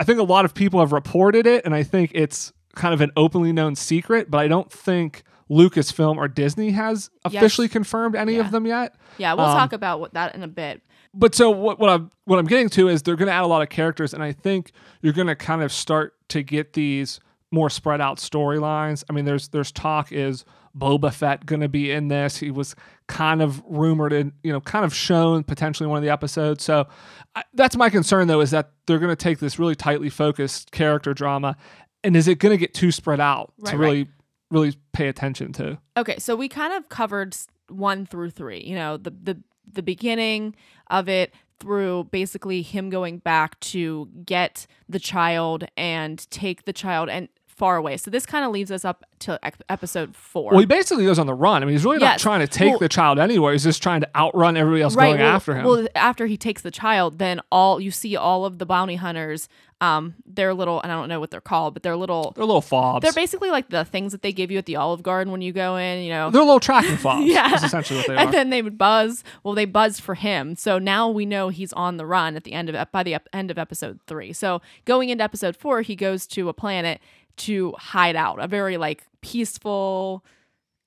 [0.03, 3.01] I think a lot of people have reported it, and I think it's kind of
[3.01, 4.31] an openly known secret.
[4.31, 7.35] But I don't think Lucasfilm or Disney has Yes.
[7.41, 8.41] officially confirmed any Yeah.
[8.41, 8.97] of them yet.
[9.19, 10.83] yeah, we'll um, talk about what that in a bit.
[11.15, 13.47] But so what, what I'm what I'm getting to is they're going to add a
[13.47, 17.21] lot of characters, and I think you're going to kind of start to get these
[17.53, 19.05] more spread out storylines.
[19.09, 20.45] I mean, there's there's talk is
[20.77, 22.39] Boba Fett going to be in this.
[22.39, 22.75] He was
[23.13, 26.65] kind of rumored and you know kind of shown potentially in one of the episodes.
[26.65, 26.89] So
[27.37, 30.73] I, that's my concern though is that they're going to take this really tightly focused
[30.73, 31.57] character drama,
[32.03, 33.85] and is it going to get too spread out Right, to right.
[33.85, 34.09] really
[34.51, 35.79] really pay attention to?
[35.99, 37.37] Okay, so we kind of covered
[37.69, 38.63] one through three.
[38.63, 40.57] You know, the the the beginning
[40.89, 47.11] of it through basically him going back to get the child and take the child
[47.11, 47.29] and
[47.63, 47.97] far away.
[47.97, 50.51] So this kind of leaves us up to episode four.
[50.51, 51.63] Well, he basically goes on the run.
[51.63, 53.53] I mean, he's really not trying to take Well- the child anywhere.
[53.53, 55.65] He's just trying to outrun everybody else going well, after him.
[55.65, 59.49] Well, after he takes the child, then all you see all of the bounty hunters.
[59.81, 62.33] Um, they're little, and I don't know what they're called, but they're little.
[62.37, 63.03] They're little fobs.
[63.03, 65.53] They're basically like the things that they give you at the Olive Garden when you
[65.53, 66.05] go in.
[66.05, 67.27] You know, They're little tracking fobs.
[67.27, 67.53] Yeah.
[67.55, 68.33] Essentially what they and are.
[68.33, 69.25] then they would buzz.
[69.43, 72.53] Well, they buzzed for him, so now we know he's on the run at the
[72.53, 74.33] end of by the end of episode three.
[74.33, 77.01] So going into episode four, he goes to a planet
[77.39, 80.25] to hide out, a very like peaceful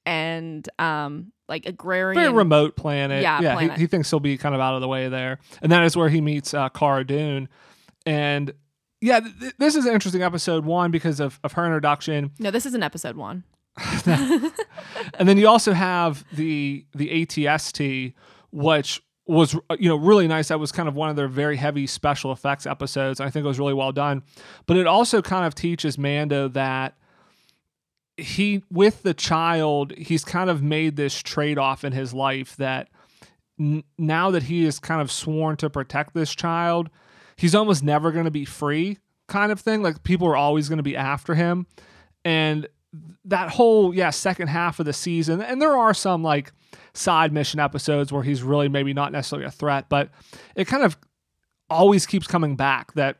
[0.05, 2.21] and um like agrarian.
[2.21, 3.21] Very remote planet.
[3.21, 3.53] Yeah, yeah.
[3.53, 3.77] planet.
[3.77, 5.95] He, he thinks he'll be kind of out of the way there, and that is
[5.95, 7.47] where he meets uh, Cara Dune,
[8.05, 8.53] and
[9.01, 10.65] yeah, th- th- this is an interesting episode.
[10.65, 13.43] One because of, of her introduction, No, this isn't episode one.
[14.05, 14.53] and
[15.19, 18.13] then you also have the the ATST,
[18.51, 20.49] which was uh, you know really nice.
[20.49, 23.19] That was kind of one of their very heavy special effects episodes.
[23.19, 24.23] I think it was really well done.
[24.65, 26.95] But it also kind of teaches Mando that
[28.17, 32.89] he with the child, he's kind of made this trade-off in his life that
[33.59, 36.89] n- now that he is kind of sworn to protect this child,
[37.35, 39.81] he's almost never going to be free kind of thing.
[39.81, 41.65] Like people are always going to be after him.
[42.23, 42.67] And
[43.25, 46.51] that whole yeah, second half of the season and there are some like
[46.93, 50.09] side mission episodes where he's really maybe not necessarily a threat, but
[50.55, 50.97] it kind of
[51.69, 53.17] always keeps coming back that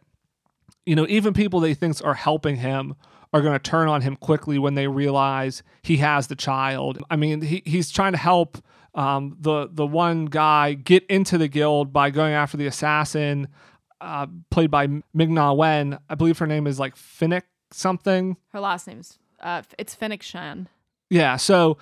[0.85, 2.95] you know, even people they thinks are helping him
[3.33, 6.99] are going to turn on him quickly when they realize he has the child.
[7.09, 8.57] I mean, he, he's trying to help
[8.93, 13.49] um, the the one guy get into the guild by going after the assassin,
[13.99, 15.99] uh, played by Ming-Na Wen.
[16.09, 18.37] I believe her name is like Finnick something.
[18.53, 20.67] Her last name's uh, it's Fennec Shan.
[21.09, 21.77] Yeah, so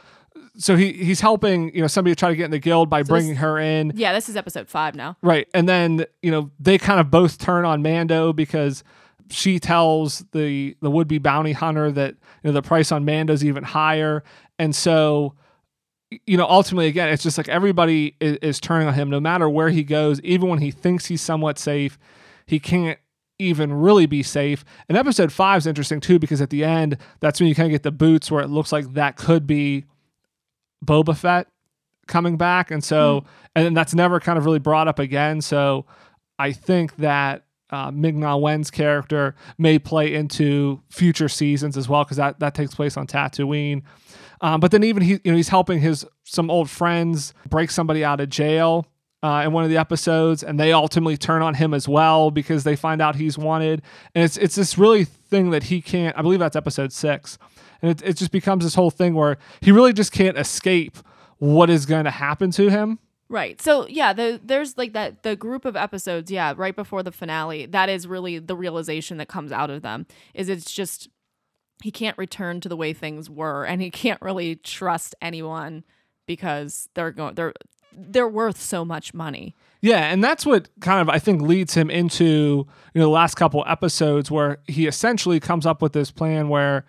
[0.57, 3.07] so he he's helping you know somebody try to get in the guild by So
[3.09, 3.93] bringing this- her in.
[3.95, 5.17] Yeah, this is episode five now.
[5.23, 5.47] Right.
[5.53, 8.83] And then, you know, they kind of both turn on Mando because
[9.29, 13.63] she tells the the would-be bounty hunter that you know the price on Mando's even
[13.63, 14.23] higher.
[14.59, 15.33] And so
[16.27, 19.49] you know, ultimately again, it's just like everybody is, is turning on him no matter
[19.49, 21.97] where he goes, even when he thinks he's somewhat safe,
[22.45, 22.99] he can't
[23.39, 24.63] even really be safe.
[24.87, 27.71] And episode 5 is interesting too because at the end, that's when you kind of
[27.71, 29.85] get the boots where it looks like that could be
[30.85, 31.47] Boba Fett
[32.07, 32.71] coming back.
[32.71, 35.41] And so, and then that's never kind of really brought up again.
[35.41, 35.85] So
[36.37, 42.03] I think that uh, Ming Na Wen's character may play into future seasons as well
[42.03, 43.81] because that, that takes place on Tatooine.
[44.41, 48.03] Um, but then even he, you know, he's helping his some old friends break somebody
[48.03, 48.85] out of jail
[49.23, 52.65] uh, in one of the episodes, and they ultimately turn on him as well because
[52.65, 53.81] they find out he's wanted.
[54.13, 56.15] And it's it's this really thing that he can't.
[56.17, 57.37] I believe that's episode six,
[57.81, 60.97] and it it just becomes this whole thing where he really just can't escape
[61.39, 62.99] what is going to happen to him.
[63.29, 63.59] Right.
[63.61, 67.65] So yeah, the, there's like that the group of episodes, yeah, right before the finale.
[67.65, 70.05] That is really the realization that comes out of them.
[70.33, 71.07] Is it's just
[71.81, 75.85] he can't return to the way things were, and he can't really trust anyone
[76.27, 77.53] because they're going they're
[77.95, 79.55] they're worth so much money.
[79.81, 82.23] Yeah, and that's what kind of I think leads him into
[82.93, 86.85] you know the last couple episodes where he essentially comes up with this plan where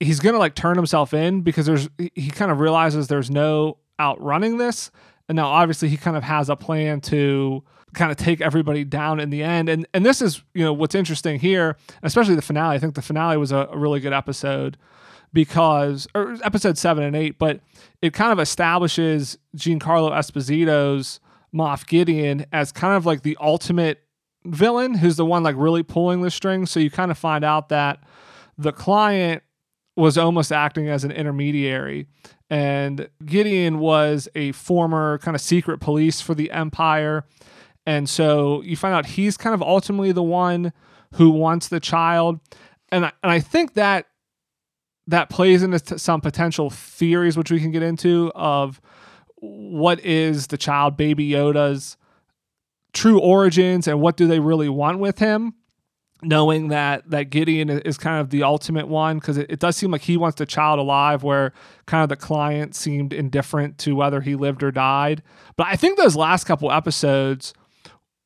[0.00, 4.56] he's gonna like turn himself in because there's he kind of realizes there's no outrunning
[4.56, 4.90] this,
[5.28, 9.20] and now obviously he kind of has a plan to kind of take everybody down
[9.20, 9.68] in the end.
[9.68, 12.74] And and this is you know what's interesting here, especially the finale.
[12.74, 14.78] I think the finale was a, a really good episode
[15.34, 17.60] because or episode seven and eight, but
[18.00, 21.20] it kind of establishes Giancarlo Esposito's
[21.54, 24.00] Moff Gideon as kind of like the ultimate
[24.46, 26.70] villain who's the one like really pulling the strings.
[26.70, 28.02] So you kind of find out that
[28.56, 29.42] the client
[29.96, 32.06] was almost acting as an intermediary.
[32.50, 37.24] And Gideon was a former kind of secret police for the Empire.
[37.86, 40.72] And so you find out he's kind of ultimately the one
[41.14, 42.40] who wants the child.
[42.90, 44.06] And I, and I think that
[45.06, 48.80] that plays into some potential theories, which we can get into, of
[49.36, 51.96] what is the child baby Yoda's
[52.92, 55.54] true origins and what do they really want with him
[56.24, 59.90] knowing that that Gideon is kind of the ultimate one because it, it does seem
[59.90, 61.52] like he wants the child alive where
[61.86, 65.22] kind of the client seemed indifferent to whether he lived or died.
[65.56, 67.54] But I think those last couple episodes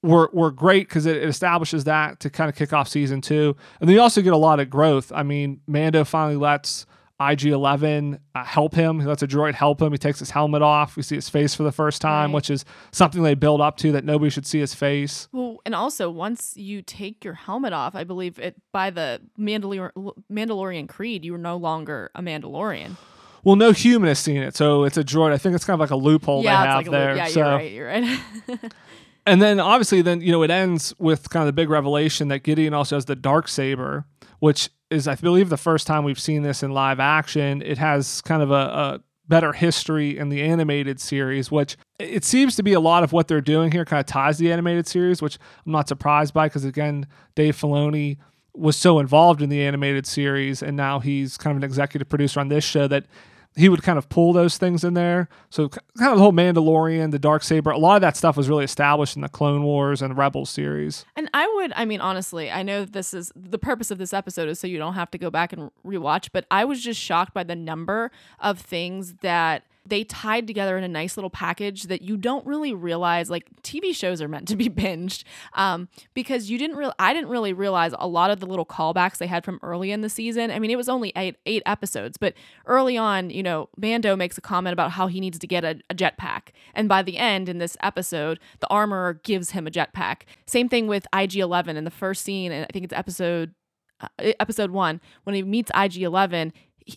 [0.03, 3.57] were were great because it, it establishes that to kind of kick off season two
[3.81, 6.87] and then you also get a lot of growth I mean Mando finally lets
[7.21, 9.01] IG11 uh, help him.
[9.01, 9.91] He lets a droid help him.
[9.91, 10.95] He takes his helmet off.
[10.97, 12.35] We see his face for the first time, Right.
[12.37, 15.27] which is something they build up to that nobody should see his face.
[15.33, 19.91] Well, and also once you take your helmet off, I believe it by the Mandalor-
[20.33, 22.97] Mandalorian creed, you are no longer a Mandalorian.
[23.45, 25.33] Well, no human has seen it, so it's a droid.
[25.33, 27.15] I think it's kind of like a loophole yeah, they have like there.
[27.15, 27.73] little, yeah, so, you're right.
[27.73, 27.87] You're
[28.59, 28.73] right.
[29.29, 32.43] and then obviously, then you know, it ends with kind of the big revelation that
[32.43, 34.07] Gideon also has the dark saber,
[34.41, 37.63] which is, I believe, the first time we've seen this in live action.
[37.63, 42.57] It has kind of a, a better history in the animated series, which it seems
[42.57, 45.21] to be a lot of what they're doing here kind of ties the animated series,
[45.21, 48.17] which I'm not surprised by because again, Dave Filoni
[48.55, 52.41] was so involved in the animated series, and now he's kind of an executive producer
[52.41, 53.05] on this show that
[53.59, 55.29] he would kind of pull those things in there.
[55.51, 58.49] So kind of the whole Mandalorian, the dark saber, a lot of that stuff was
[58.49, 61.05] really established in the Clone Wars and Rebels series.
[61.17, 64.49] And I would, I mean, honestly, I know this is the purpose of this episode
[64.49, 67.35] is so you don't have to go back and rewatch, but I was just shocked
[67.35, 72.03] by the number of things that they tied together in a nice little package that
[72.03, 75.25] you don't really realize like tv shows are meant to be binged
[75.55, 79.19] um, because you didn't really i didn't really realize a lot of the little callbacks
[79.19, 80.51] they had from early in the season.
[80.51, 82.35] I mean it was only eight eight episodes but
[82.67, 85.81] early on you know mando makes a comment about how he needs to get a,
[85.91, 86.49] a jetpack.
[86.75, 90.23] And by the end in this episode the armorer gives him a jetpack.
[90.47, 93.55] Same thing with ig-11 in the first scene and i think it's episode
[94.01, 96.53] uh, episode one when he meets IG11,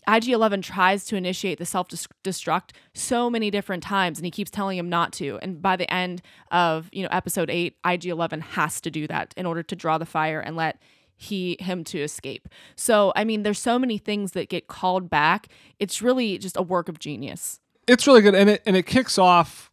[0.08, 4.78] IG11 tries to initiate the self destruct so many different times and he keeps telling
[4.78, 5.38] him not to.
[5.42, 9.46] And by the end of, you know, episode 8, IG11 has to do that in
[9.46, 10.80] order to draw the fire and let
[11.14, 12.48] he him to escape.
[12.74, 15.48] So, I mean, there's so many things that get called back.
[15.78, 17.60] It's really just a work of genius.
[17.86, 19.70] It's really good and it and it kicks off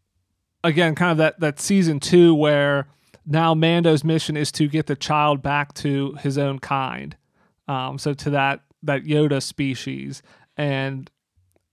[0.64, 2.88] again kind of that that season 2 where
[3.26, 7.16] now Mando's mission is to get the child back to his own kind.
[7.68, 10.22] Um, so to that that Yoda species,
[10.58, 11.10] and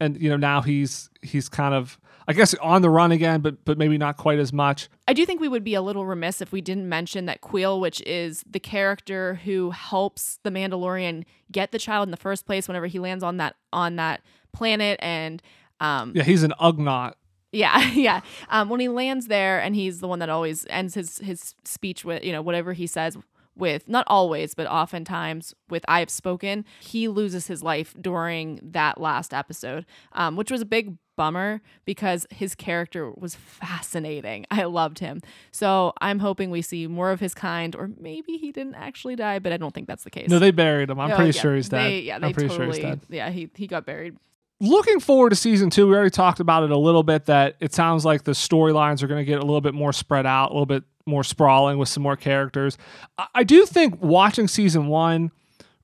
[0.00, 3.64] and you know now he's he's kind of I guess on the run again, but
[3.64, 4.88] but maybe not quite as much.
[5.06, 7.80] I do think we would be a little remiss if we didn't mention that Kuiil,
[7.80, 12.66] which is the character who helps the Mandalorian get the child in the first place
[12.68, 15.42] whenever he lands on that on that planet and
[15.80, 17.14] um Yeah, he's an Ugnaught.
[17.52, 18.20] Yeah, yeah.
[18.50, 22.04] Um, when he lands there, and he's the one that always ends his his speech
[22.04, 23.16] with, you know, whatever he says
[23.56, 29.00] with not always, but oftentimes with I have spoken, he loses his life during that
[29.00, 34.44] last episode, um, which was a big bummer because his character was fascinating.
[34.50, 35.20] I loved him.
[35.50, 39.38] So I'm hoping we see more of his kind, or maybe he didn't actually die,
[39.38, 40.28] but I don't think that's the case.
[40.28, 41.00] No, they buried him.
[41.00, 41.40] I'm Oh, pretty yeah.
[41.42, 41.86] sure he's dead.
[41.90, 43.00] They, yeah, they I'm pretty totally, sure he's dead.
[43.08, 44.16] Yeah, he, he got buried.
[44.60, 47.26] looking forward to season two, we already talked about it a little bit.
[47.26, 50.26] That it sounds like the storylines are going to get a little bit more spread
[50.26, 52.76] out, a little bit more sprawling with some more characters.
[53.18, 55.30] I, I do think watching season one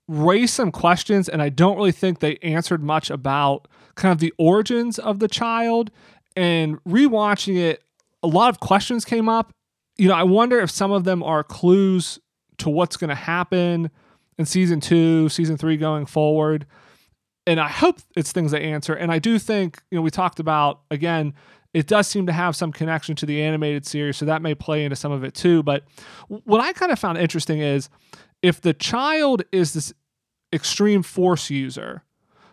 [0.09, 4.33] raised some questions, and I don't really think they answered much about kind of the
[4.39, 5.91] origins of the child.
[6.35, 7.83] And rewatching it,
[8.23, 9.53] a lot of questions came up.
[9.97, 12.19] You know, I wonder if some of them are clues
[12.59, 13.91] to what's going to happen
[14.39, 16.67] in season two, season three going forward
[17.47, 18.95] and I hope it's things they answer.
[18.95, 21.35] And I do think, you know, we talked about again,
[21.75, 24.85] it does seem to have some connection to the animated series, so that may play
[24.85, 25.63] into some of it too.
[25.63, 25.85] But
[26.29, 27.89] what I kind of found interesting is
[28.43, 29.93] if the child is this
[30.53, 32.05] extreme force user,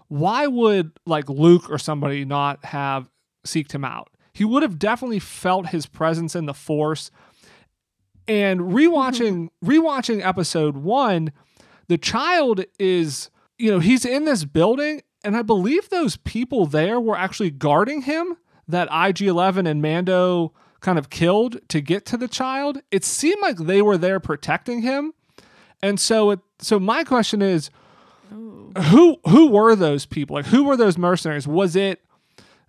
[0.08, 3.10] why would like Luke or somebody not have
[3.46, 4.10] seeked him out?
[4.34, 7.12] He would have definitely felt his presence in the force.
[8.28, 9.70] And rewatching mm-hmm.
[9.70, 11.32] rewatching episode 1,
[11.88, 13.30] the child is
[13.60, 18.04] you know, he's in this building, and I believe those people there were actually guarding
[18.04, 18.38] him
[18.70, 22.80] that IG 11 and Mando kind of killed to get to the child.
[22.92, 25.14] It seemed like they were there protecting him.
[25.82, 27.70] And so it so my question is
[28.32, 30.36] who who were those people?
[30.36, 31.48] Like who were those mercenaries?
[31.48, 32.02] Was it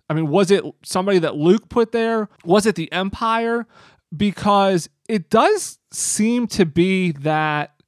[0.09, 2.27] I mean, was it somebody that Luke put there?
[2.43, 3.65] Was it the Empire?
[4.15, 7.80] Because it does seem to be that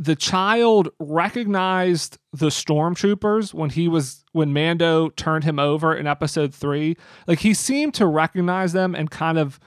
[0.00, 6.54] the child recognized the stormtroopers when he was when Mando turned him over in episode
[6.54, 9.60] 3 like he seemed to recognize them and kind of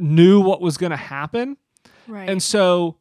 [0.00, 1.56] knew what was going to happen.
[2.08, 2.28] Right.
[2.28, 2.96] and so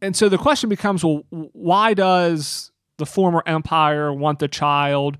[0.00, 5.18] and so the question becomes well why does the former empire want the child?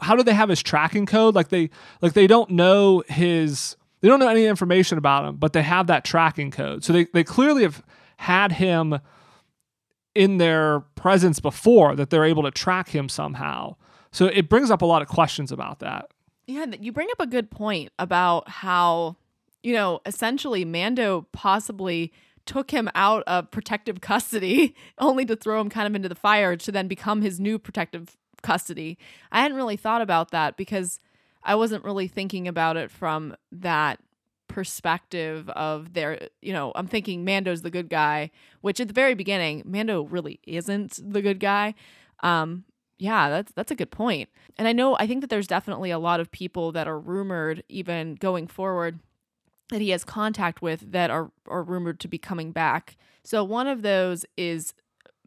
[0.00, 1.34] How do they have his tracking code?
[1.34, 1.68] Like they
[2.00, 5.86] like they don't know his they don't know any information about him but they have
[5.88, 6.82] that tracking code.
[6.82, 7.82] So they, they clearly have
[8.16, 9.00] had him
[10.16, 13.76] in their presence before that they're able to track him somehow
[14.10, 16.10] so it brings up a lot of questions about that
[16.46, 19.16] Yeah, you bring up a good point about how,
[19.62, 22.12] you know, essentially Mando possibly
[22.46, 26.56] took him out of protective custody only to throw him kind of into the fire
[26.56, 28.96] to then become his new protective custody.
[29.32, 31.00] I hadn't really thought about that because
[31.42, 33.98] I wasn't really thinking about it from that
[34.48, 38.30] perspective of their, you know, I'm thinking Mando's the good guy,
[38.60, 41.74] which at the very beginning, Mando really isn't the good guy.
[42.20, 42.64] Um,
[42.98, 43.94] yeah, that's that's a good.
[44.56, 47.62] And I know I think that there's definitely a lot of people that are rumored
[47.68, 49.00] even going forward
[49.70, 52.96] that he has contact with that are are rumored to be coming back.
[53.22, 54.72] So one of those is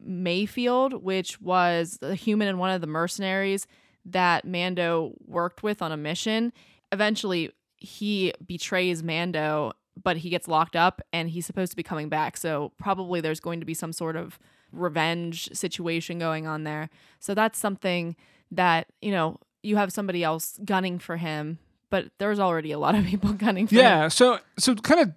[0.01, 3.67] Mayfield, which was a human and one of the mercenaries
[4.05, 6.53] that Mando worked with on a mission.
[6.91, 12.09] Eventually, he betrays Mando, but he gets locked up and he's supposed to be coming
[12.09, 12.37] back.
[12.37, 14.39] So probably there's going to be some sort of
[14.71, 16.89] revenge situation going on there.
[17.19, 18.15] So that's something
[18.51, 21.59] that, you know, you have somebody else gunning for him,
[21.89, 23.81] but there's already a lot of people gunning for him.
[23.81, 25.13] yeah so so kind of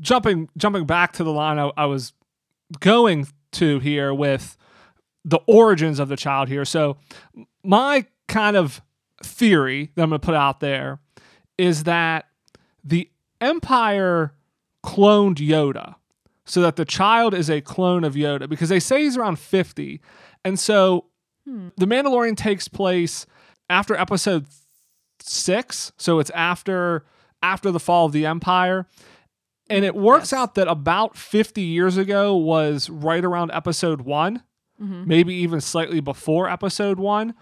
[0.00, 2.12] jumping jumping back to the line I, I was
[2.80, 4.56] going to here with
[5.24, 6.98] the origins of the child here so
[7.64, 8.82] my kind of
[9.22, 10.98] theory that I'm going to put out there
[11.58, 12.26] is that
[12.84, 14.32] the Empire
[14.84, 15.96] cloned Yoda
[16.44, 20.00] so that the child is a clone of Yoda because they say he's around 50.
[20.44, 21.06] And so
[21.48, 21.68] Hmm.
[21.76, 23.24] The Mandalorian takes place
[23.70, 24.46] after episode
[25.20, 27.04] 6, so it's after
[27.42, 28.88] after the fall of the Empire.
[29.70, 30.40] And it works Yes.
[30.40, 34.42] out that about 50 years ago was right around episode 1
[34.82, 35.06] Mhm.
[35.06, 37.34] maybe even slightly before episode one.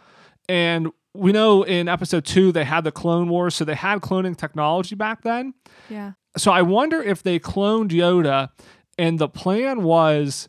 [0.51, 4.37] And we know in episode two, they had the Clone Wars, so they had cloning
[4.37, 5.55] technology back then.
[5.89, 6.13] Yeah.
[6.37, 8.51] So I wonder if they cloned Yoda
[8.99, 10.49] and the plan was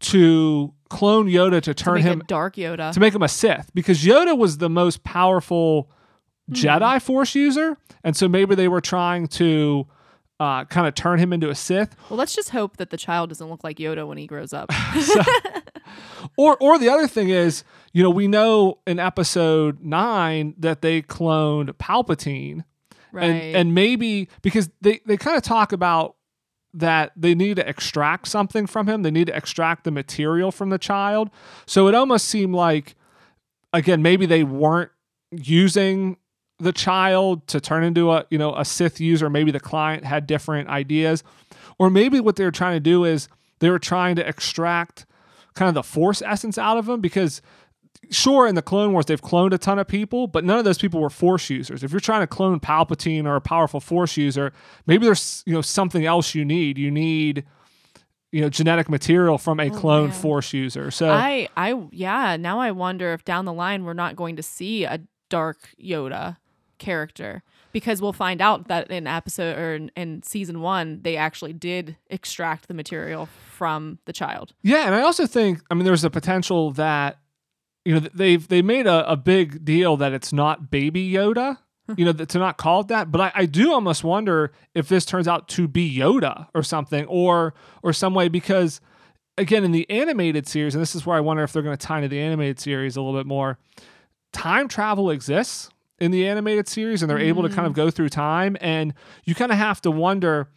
[0.00, 2.92] to clone Yoda to To turn make him dark Yoda.
[2.92, 5.90] to make him a Sith because Yoda was the most powerful
[6.48, 6.54] Hmm.
[6.54, 7.78] Jedi Force user.
[8.04, 9.86] And so maybe they were trying to
[10.38, 11.96] uh, kind of turn him into a Sith.
[12.10, 14.70] well, let's just hope that the child doesn't look like Yoda when he grows up.
[16.36, 17.62] Or or the other thing is,
[17.94, 22.64] you know, we know in episode nine that they cloned Palpatine.
[23.12, 23.24] right.
[23.24, 26.16] And and maybe because they, they kind of talk about
[26.74, 29.02] that they need to extract something from him.
[29.02, 31.30] They need to extract the material from the child.
[31.66, 32.96] So it almost seemed like
[33.72, 34.90] again, maybe they weren't
[35.30, 36.16] using
[36.58, 39.30] the child to turn into a you know a Sith user.
[39.30, 41.22] Maybe the client had different ideas.
[41.78, 43.28] Or maybe what they were trying to do is
[43.60, 45.06] they were trying to extract
[45.54, 47.40] kind of the force essence out of him because
[48.10, 50.78] sure in the clone wars they've cloned a ton of people but none of those
[50.78, 54.52] people were force users if you're trying to clone palpatine or a powerful force user
[54.86, 57.44] maybe there's you know something else you need you need
[58.32, 60.12] you know genetic material from a Oh, cloned man.
[60.12, 62.36] force user so I, I, yeah.
[62.36, 65.00] Now I wonder if down the line we're not going to see a
[65.30, 66.36] dark Yoda
[66.78, 67.42] character
[67.72, 71.96] because we'll find out that in episode or in, in season one they actually did
[72.10, 74.52] extract the material from the child.
[74.62, 77.18] Yeah, and I also think I mean there's a potential that
[77.84, 81.94] you know they've they made a, a big deal that it's not baby Yoda, hmm.
[81.96, 83.10] you know, to not call it that.
[83.10, 87.04] But I, I do almost wonder if this turns out to be Yoda or something,
[87.06, 88.80] or or some way because
[89.36, 91.86] again in the animated series, and this is where I wonder if they're going to
[91.86, 93.58] tie into the animated series a little bit more.
[94.32, 95.70] Time travel exists
[96.00, 97.76] in the animated series, and they're able to kind of mm.
[97.76, 100.48] go through time, and you kind of have to wonder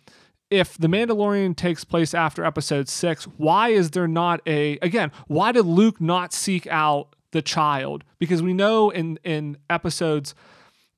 [0.49, 5.11] if the Mandalorian takes place after episode six, why is there not a again?
[5.27, 8.03] Why did Luke not seek out the child?
[8.19, 10.35] Because we know in in episodes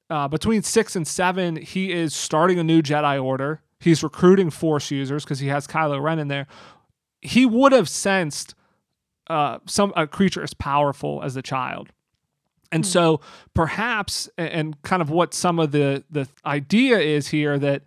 [0.10, 3.62] uh, between six and seven, he is starting a new Jedi Order.
[3.80, 6.48] He's recruiting Force users because he has Kylo Ren in there.
[7.22, 8.56] He would have sensed
[9.30, 11.90] uh, some a creature as powerful as the child.
[12.72, 13.20] And so
[13.56, 17.84] perhaps, and kind of what some of the the idea is here that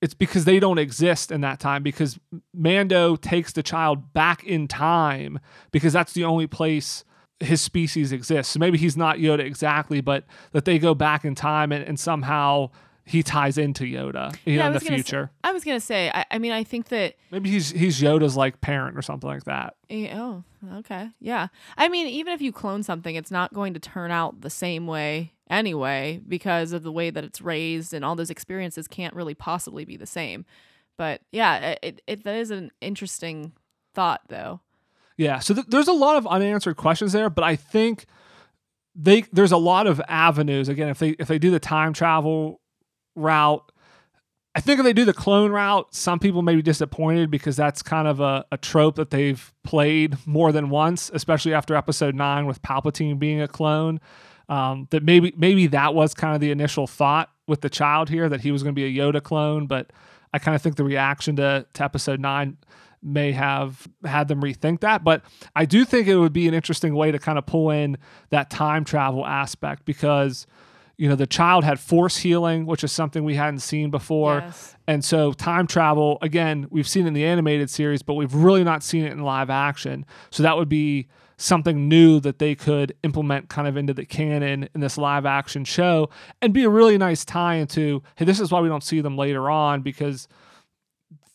[0.00, 2.18] it's because they don't exist in that time because
[2.54, 5.38] Mando takes the child back in time
[5.70, 7.04] because that's the only place
[7.40, 8.52] his species exists.
[8.52, 11.98] So maybe he's not Yoda exactly, but that they go back in time and, and
[11.98, 12.70] somehow
[13.06, 15.30] he ties into Yoda you know, in the gonna say- future.
[15.42, 18.60] I was gonna say, I, I mean, I think that Maybe he's he's Yoda's like
[18.60, 19.74] parent or something like that.
[19.88, 20.44] Eh, Oh,
[20.76, 21.08] okay.
[21.18, 21.48] Yeah.
[21.76, 24.86] I mean, even if you clone something, it's not going to turn out the same
[24.86, 29.34] way anyway because of the way that it's raised and all those experiences can't really
[29.34, 30.44] possibly be the same.
[30.96, 33.52] But yeah, it, it that is an interesting
[33.94, 34.60] thought though.
[35.20, 38.06] Yeah, so th- there's a lot of unanswered questions there, but I think
[38.94, 40.70] they there's a lot of avenues.
[40.70, 42.62] Again, if they if they do the time travel
[43.14, 43.70] route,
[44.54, 47.82] I think if they do the clone route, some people may be disappointed because that's
[47.82, 52.46] kind of a, a trope that they've played more than once, especially after episode nine
[52.46, 54.00] with Palpatine being a clone.
[54.48, 58.26] Um, that maybe maybe that was kind of the initial thought with the child here
[58.30, 59.92] that he was going to be a Yoda clone, but
[60.32, 62.56] I kind of think the reaction to, to episode nine
[63.02, 65.04] may have had them rethink that.
[65.04, 65.22] But
[65.54, 67.96] I do think it would be an interesting way to kind of pull in
[68.30, 70.46] that time travel aspect because,
[70.96, 74.40] you know, the child had force healing, which is something we hadn't seen before.
[74.40, 74.76] Yes.
[74.86, 78.82] And so time travel, again, we've seen in the animated series, but we've really not
[78.82, 80.04] seen it in live action.
[80.30, 81.08] So that would be
[81.40, 85.64] something new that they could implement kind of into the canon in this live action
[85.64, 86.10] show
[86.42, 89.16] and be a really nice tie into, hey, this is why we don't see them
[89.16, 90.28] later on because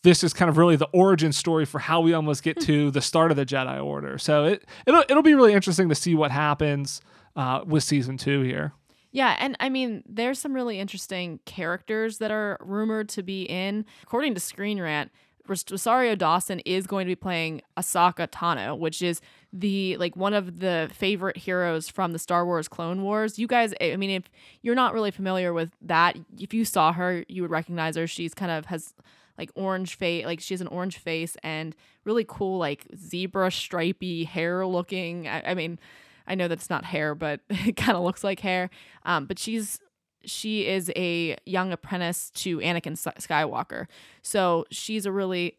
[0.06, 3.02] this is kind of really the origin story for how we almost get to the
[3.02, 4.18] start of the Jedi Order.
[4.18, 7.00] So it it'll it'll be really interesting to see what happens
[7.34, 8.72] uh, with season two here.
[9.10, 13.84] Yeah, and I mean, there's some really interesting characters that are rumored to be in.
[14.04, 15.10] According to Screen Rant,
[15.48, 19.20] Ros- Rosario Dawson is going to be playing Ahsoka Tano, which is
[19.52, 23.40] the like one of the favorite heroes from the Star Wars Clone Wars.
[23.40, 24.30] You guys, I mean, if
[24.62, 28.06] you're not really familiar with that, if you saw her, you would recognize her.
[28.06, 28.94] She's kind of has
[29.38, 31.74] like orange face, like she has an orange face and
[32.04, 35.28] really cool like zebra stripy hair looking.
[35.28, 35.78] I, I mean,
[36.26, 38.70] I know that's not hair, but it kind of looks like hair.
[39.04, 39.80] Um, but she's
[40.24, 43.86] she is a young apprentice to Anakin Skywalker.
[44.22, 45.56] So she's a really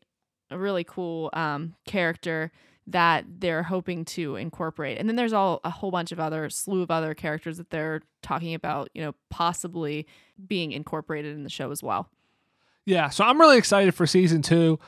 [0.49, 2.51] a really cool um, character
[2.87, 4.97] that they're hoping to incorporate.
[4.97, 8.01] And then there's all a whole bunch of other slew of other characters that they're
[8.21, 10.07] talking about, you know, possibly
[10.47, 12.09] being incorporated in the show as well.
[12.87, 14.79] Yeah, so I'm really excited for season 2.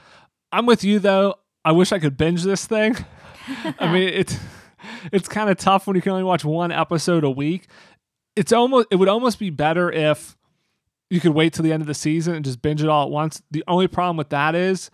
[0.54, 1.36] I'm with you though.
[1.66, 2.95] I wish I could binge this thing.
[3.78, 4.39] I mean, it's
[5.12, 7.68] it's kind of tough when you can only watch one episode a week.
[8.38, 10.38] It's almost it would almost be better if
[11.10, 13.12] you could wait till the end of the season and just binge it all at
[13.12, 13.43] once.
[13.52, 14.89] The only problem with that is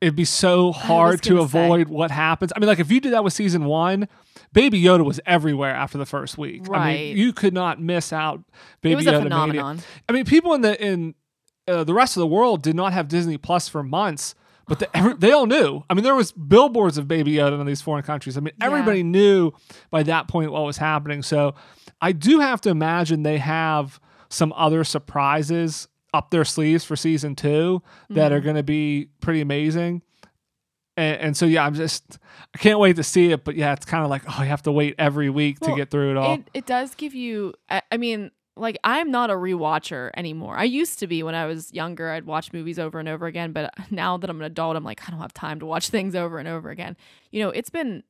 [0.00, 1.94] it'd be so hard to avoid say.
[1.94, 2.52] what happens.
[2.56, 4.08] I mean, like if you did that with season one,
[4.52, 6.66] Baby Yoda was everywhere after the first week.
[6.66, 6.80] Right.
[6.80, 8.42] I mean, you could not miss out
[8.80, 9.20] Baby it was Yoda.
[9.20, 9.78] A phenomenon.
[10.08, 11.14] I mean, people in the in
[11.68, 14.34] uh, the rest of the world did not have Disney Plus for months.
[14.68, 15.82] But the, every, they all knew.
[15.90, 18.36] I mean, there was billboards of Baby Yoda in these foreign countries.
[18.36, 19.04] I mean, everybody yeah.
[19.04, 19.52] knew
[19.90, 21.22] by that point what was happening.
[21.22, 21.56] So
[22.00, 23.98] I do have to imagine they have
[24.28, 28.14] some other surprises up their sleeves for season 2 mm-hmm.
[28.14, 28.44] that are mm-hmm.
[28.44, 30.02] going to be pretty amazing.
[30.96, 32.18] And, and, so yeah, I'm just
[32.54, 33.44] I can't wait to see it.
[33.44, 35.76] But yeah, it's kind of like oh, you have to wait every week well, to
[35.76, 36.34] get through it all.
[36.34, 37.54] It, it does give you.
[37.68, 38.30] I, I mean,
[38.60, 40.56] like I'm not a rewatcher anymore.
[40.56, 42.10] I used to be when I was younger.
[42.10, 45.06] I'd watch movies over and over again, but now that I'm an adult, I'm like
[45.06, 46.96] I don't have time to watch things over and over again.
[47.30, 48.04] You know, it's been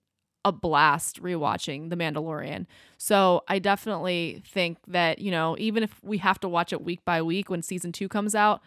[0.44, 2.66] a blast rewatching The Mandalorian.
[2.96, 7.04] So I definitely think that, you know, even if we have to watch it week
[7.04, 8.62] by week when season 2 comes out,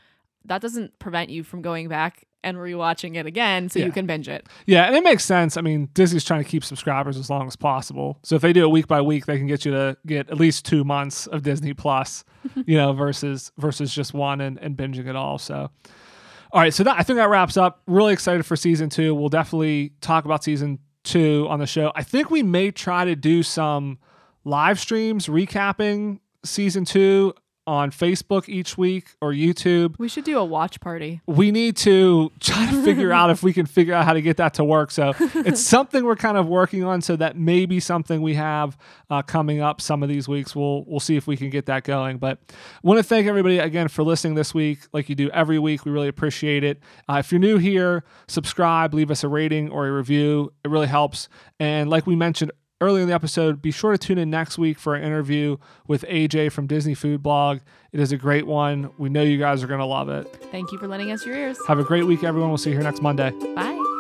[0.46, 3.86] that doesn't prevent you from going back and rewatching it again so yeah.
[3.86, 4.48] you can binge it.
[4.66, 5.56] Yeah, and it makes sense.
[5.56, 8.20] I mean, Disney's trying to keep subscribers as long as possible.
[8.24, 10.38] So if they do it week by week, they can get you to get at
[10.38, 12.24] least two months of Disney Plus,
[12.66, 15.38] you know, versus versus just one and, and binging it all.
[15.38, 15.70] So
[16.54, 17.82] all right, so that I think that wraps up.
[17.88, 19.16] Really excited for season two.
[19.16, 21.92] We'll definitely talk about season two on the show.
[21.96, 23.98] I think we may try to do some
[24.44, 27.34] live streams recapping season two
[27.66, 29.98] on Facebook each week or YouTube.
[29.98, 31.22] We should do a watch party.
[31.26, 34.38] We need to try to figure out if we can figure out how to get
[34.38, 34.92] that to work.
[34.92, 37.02] So it's something we're kind of working on.
[37.02, 38.78] So that may be something we have
[39.10, 40.56] uh, coming up some of these weeks.
[40.56, 42.18] We'll we'll see if we can get that going.
[42.18, 42.54] But I
[42.84, 45.86] want to thank everybody again for listening this week, like you do every week.
[45.86, 46.82] We really appreciate it.
[47.10, 50.52] Uh, if you're new here, subscribe, leave us a rating or a review.
[50.64, 51.30] It really helps.
[51.60, 52.52] And like we mentioned
[52.84, 55.58] earlier in the episode, be sure to tune in next week for an interview
[55.88, 57.60] with AJ from Disney Food Blog.
[57.92, 58.92] It is a great one.
[58.98, 60.26] We know you guys are going to love it.
[60.52, 61.58] Thank you for lending us your ears.
[61.68, 62.50] Have a great week, everyone.
[62.50, 63.32] We'll see you here next Monday.
[63.56, 63.93] Bye.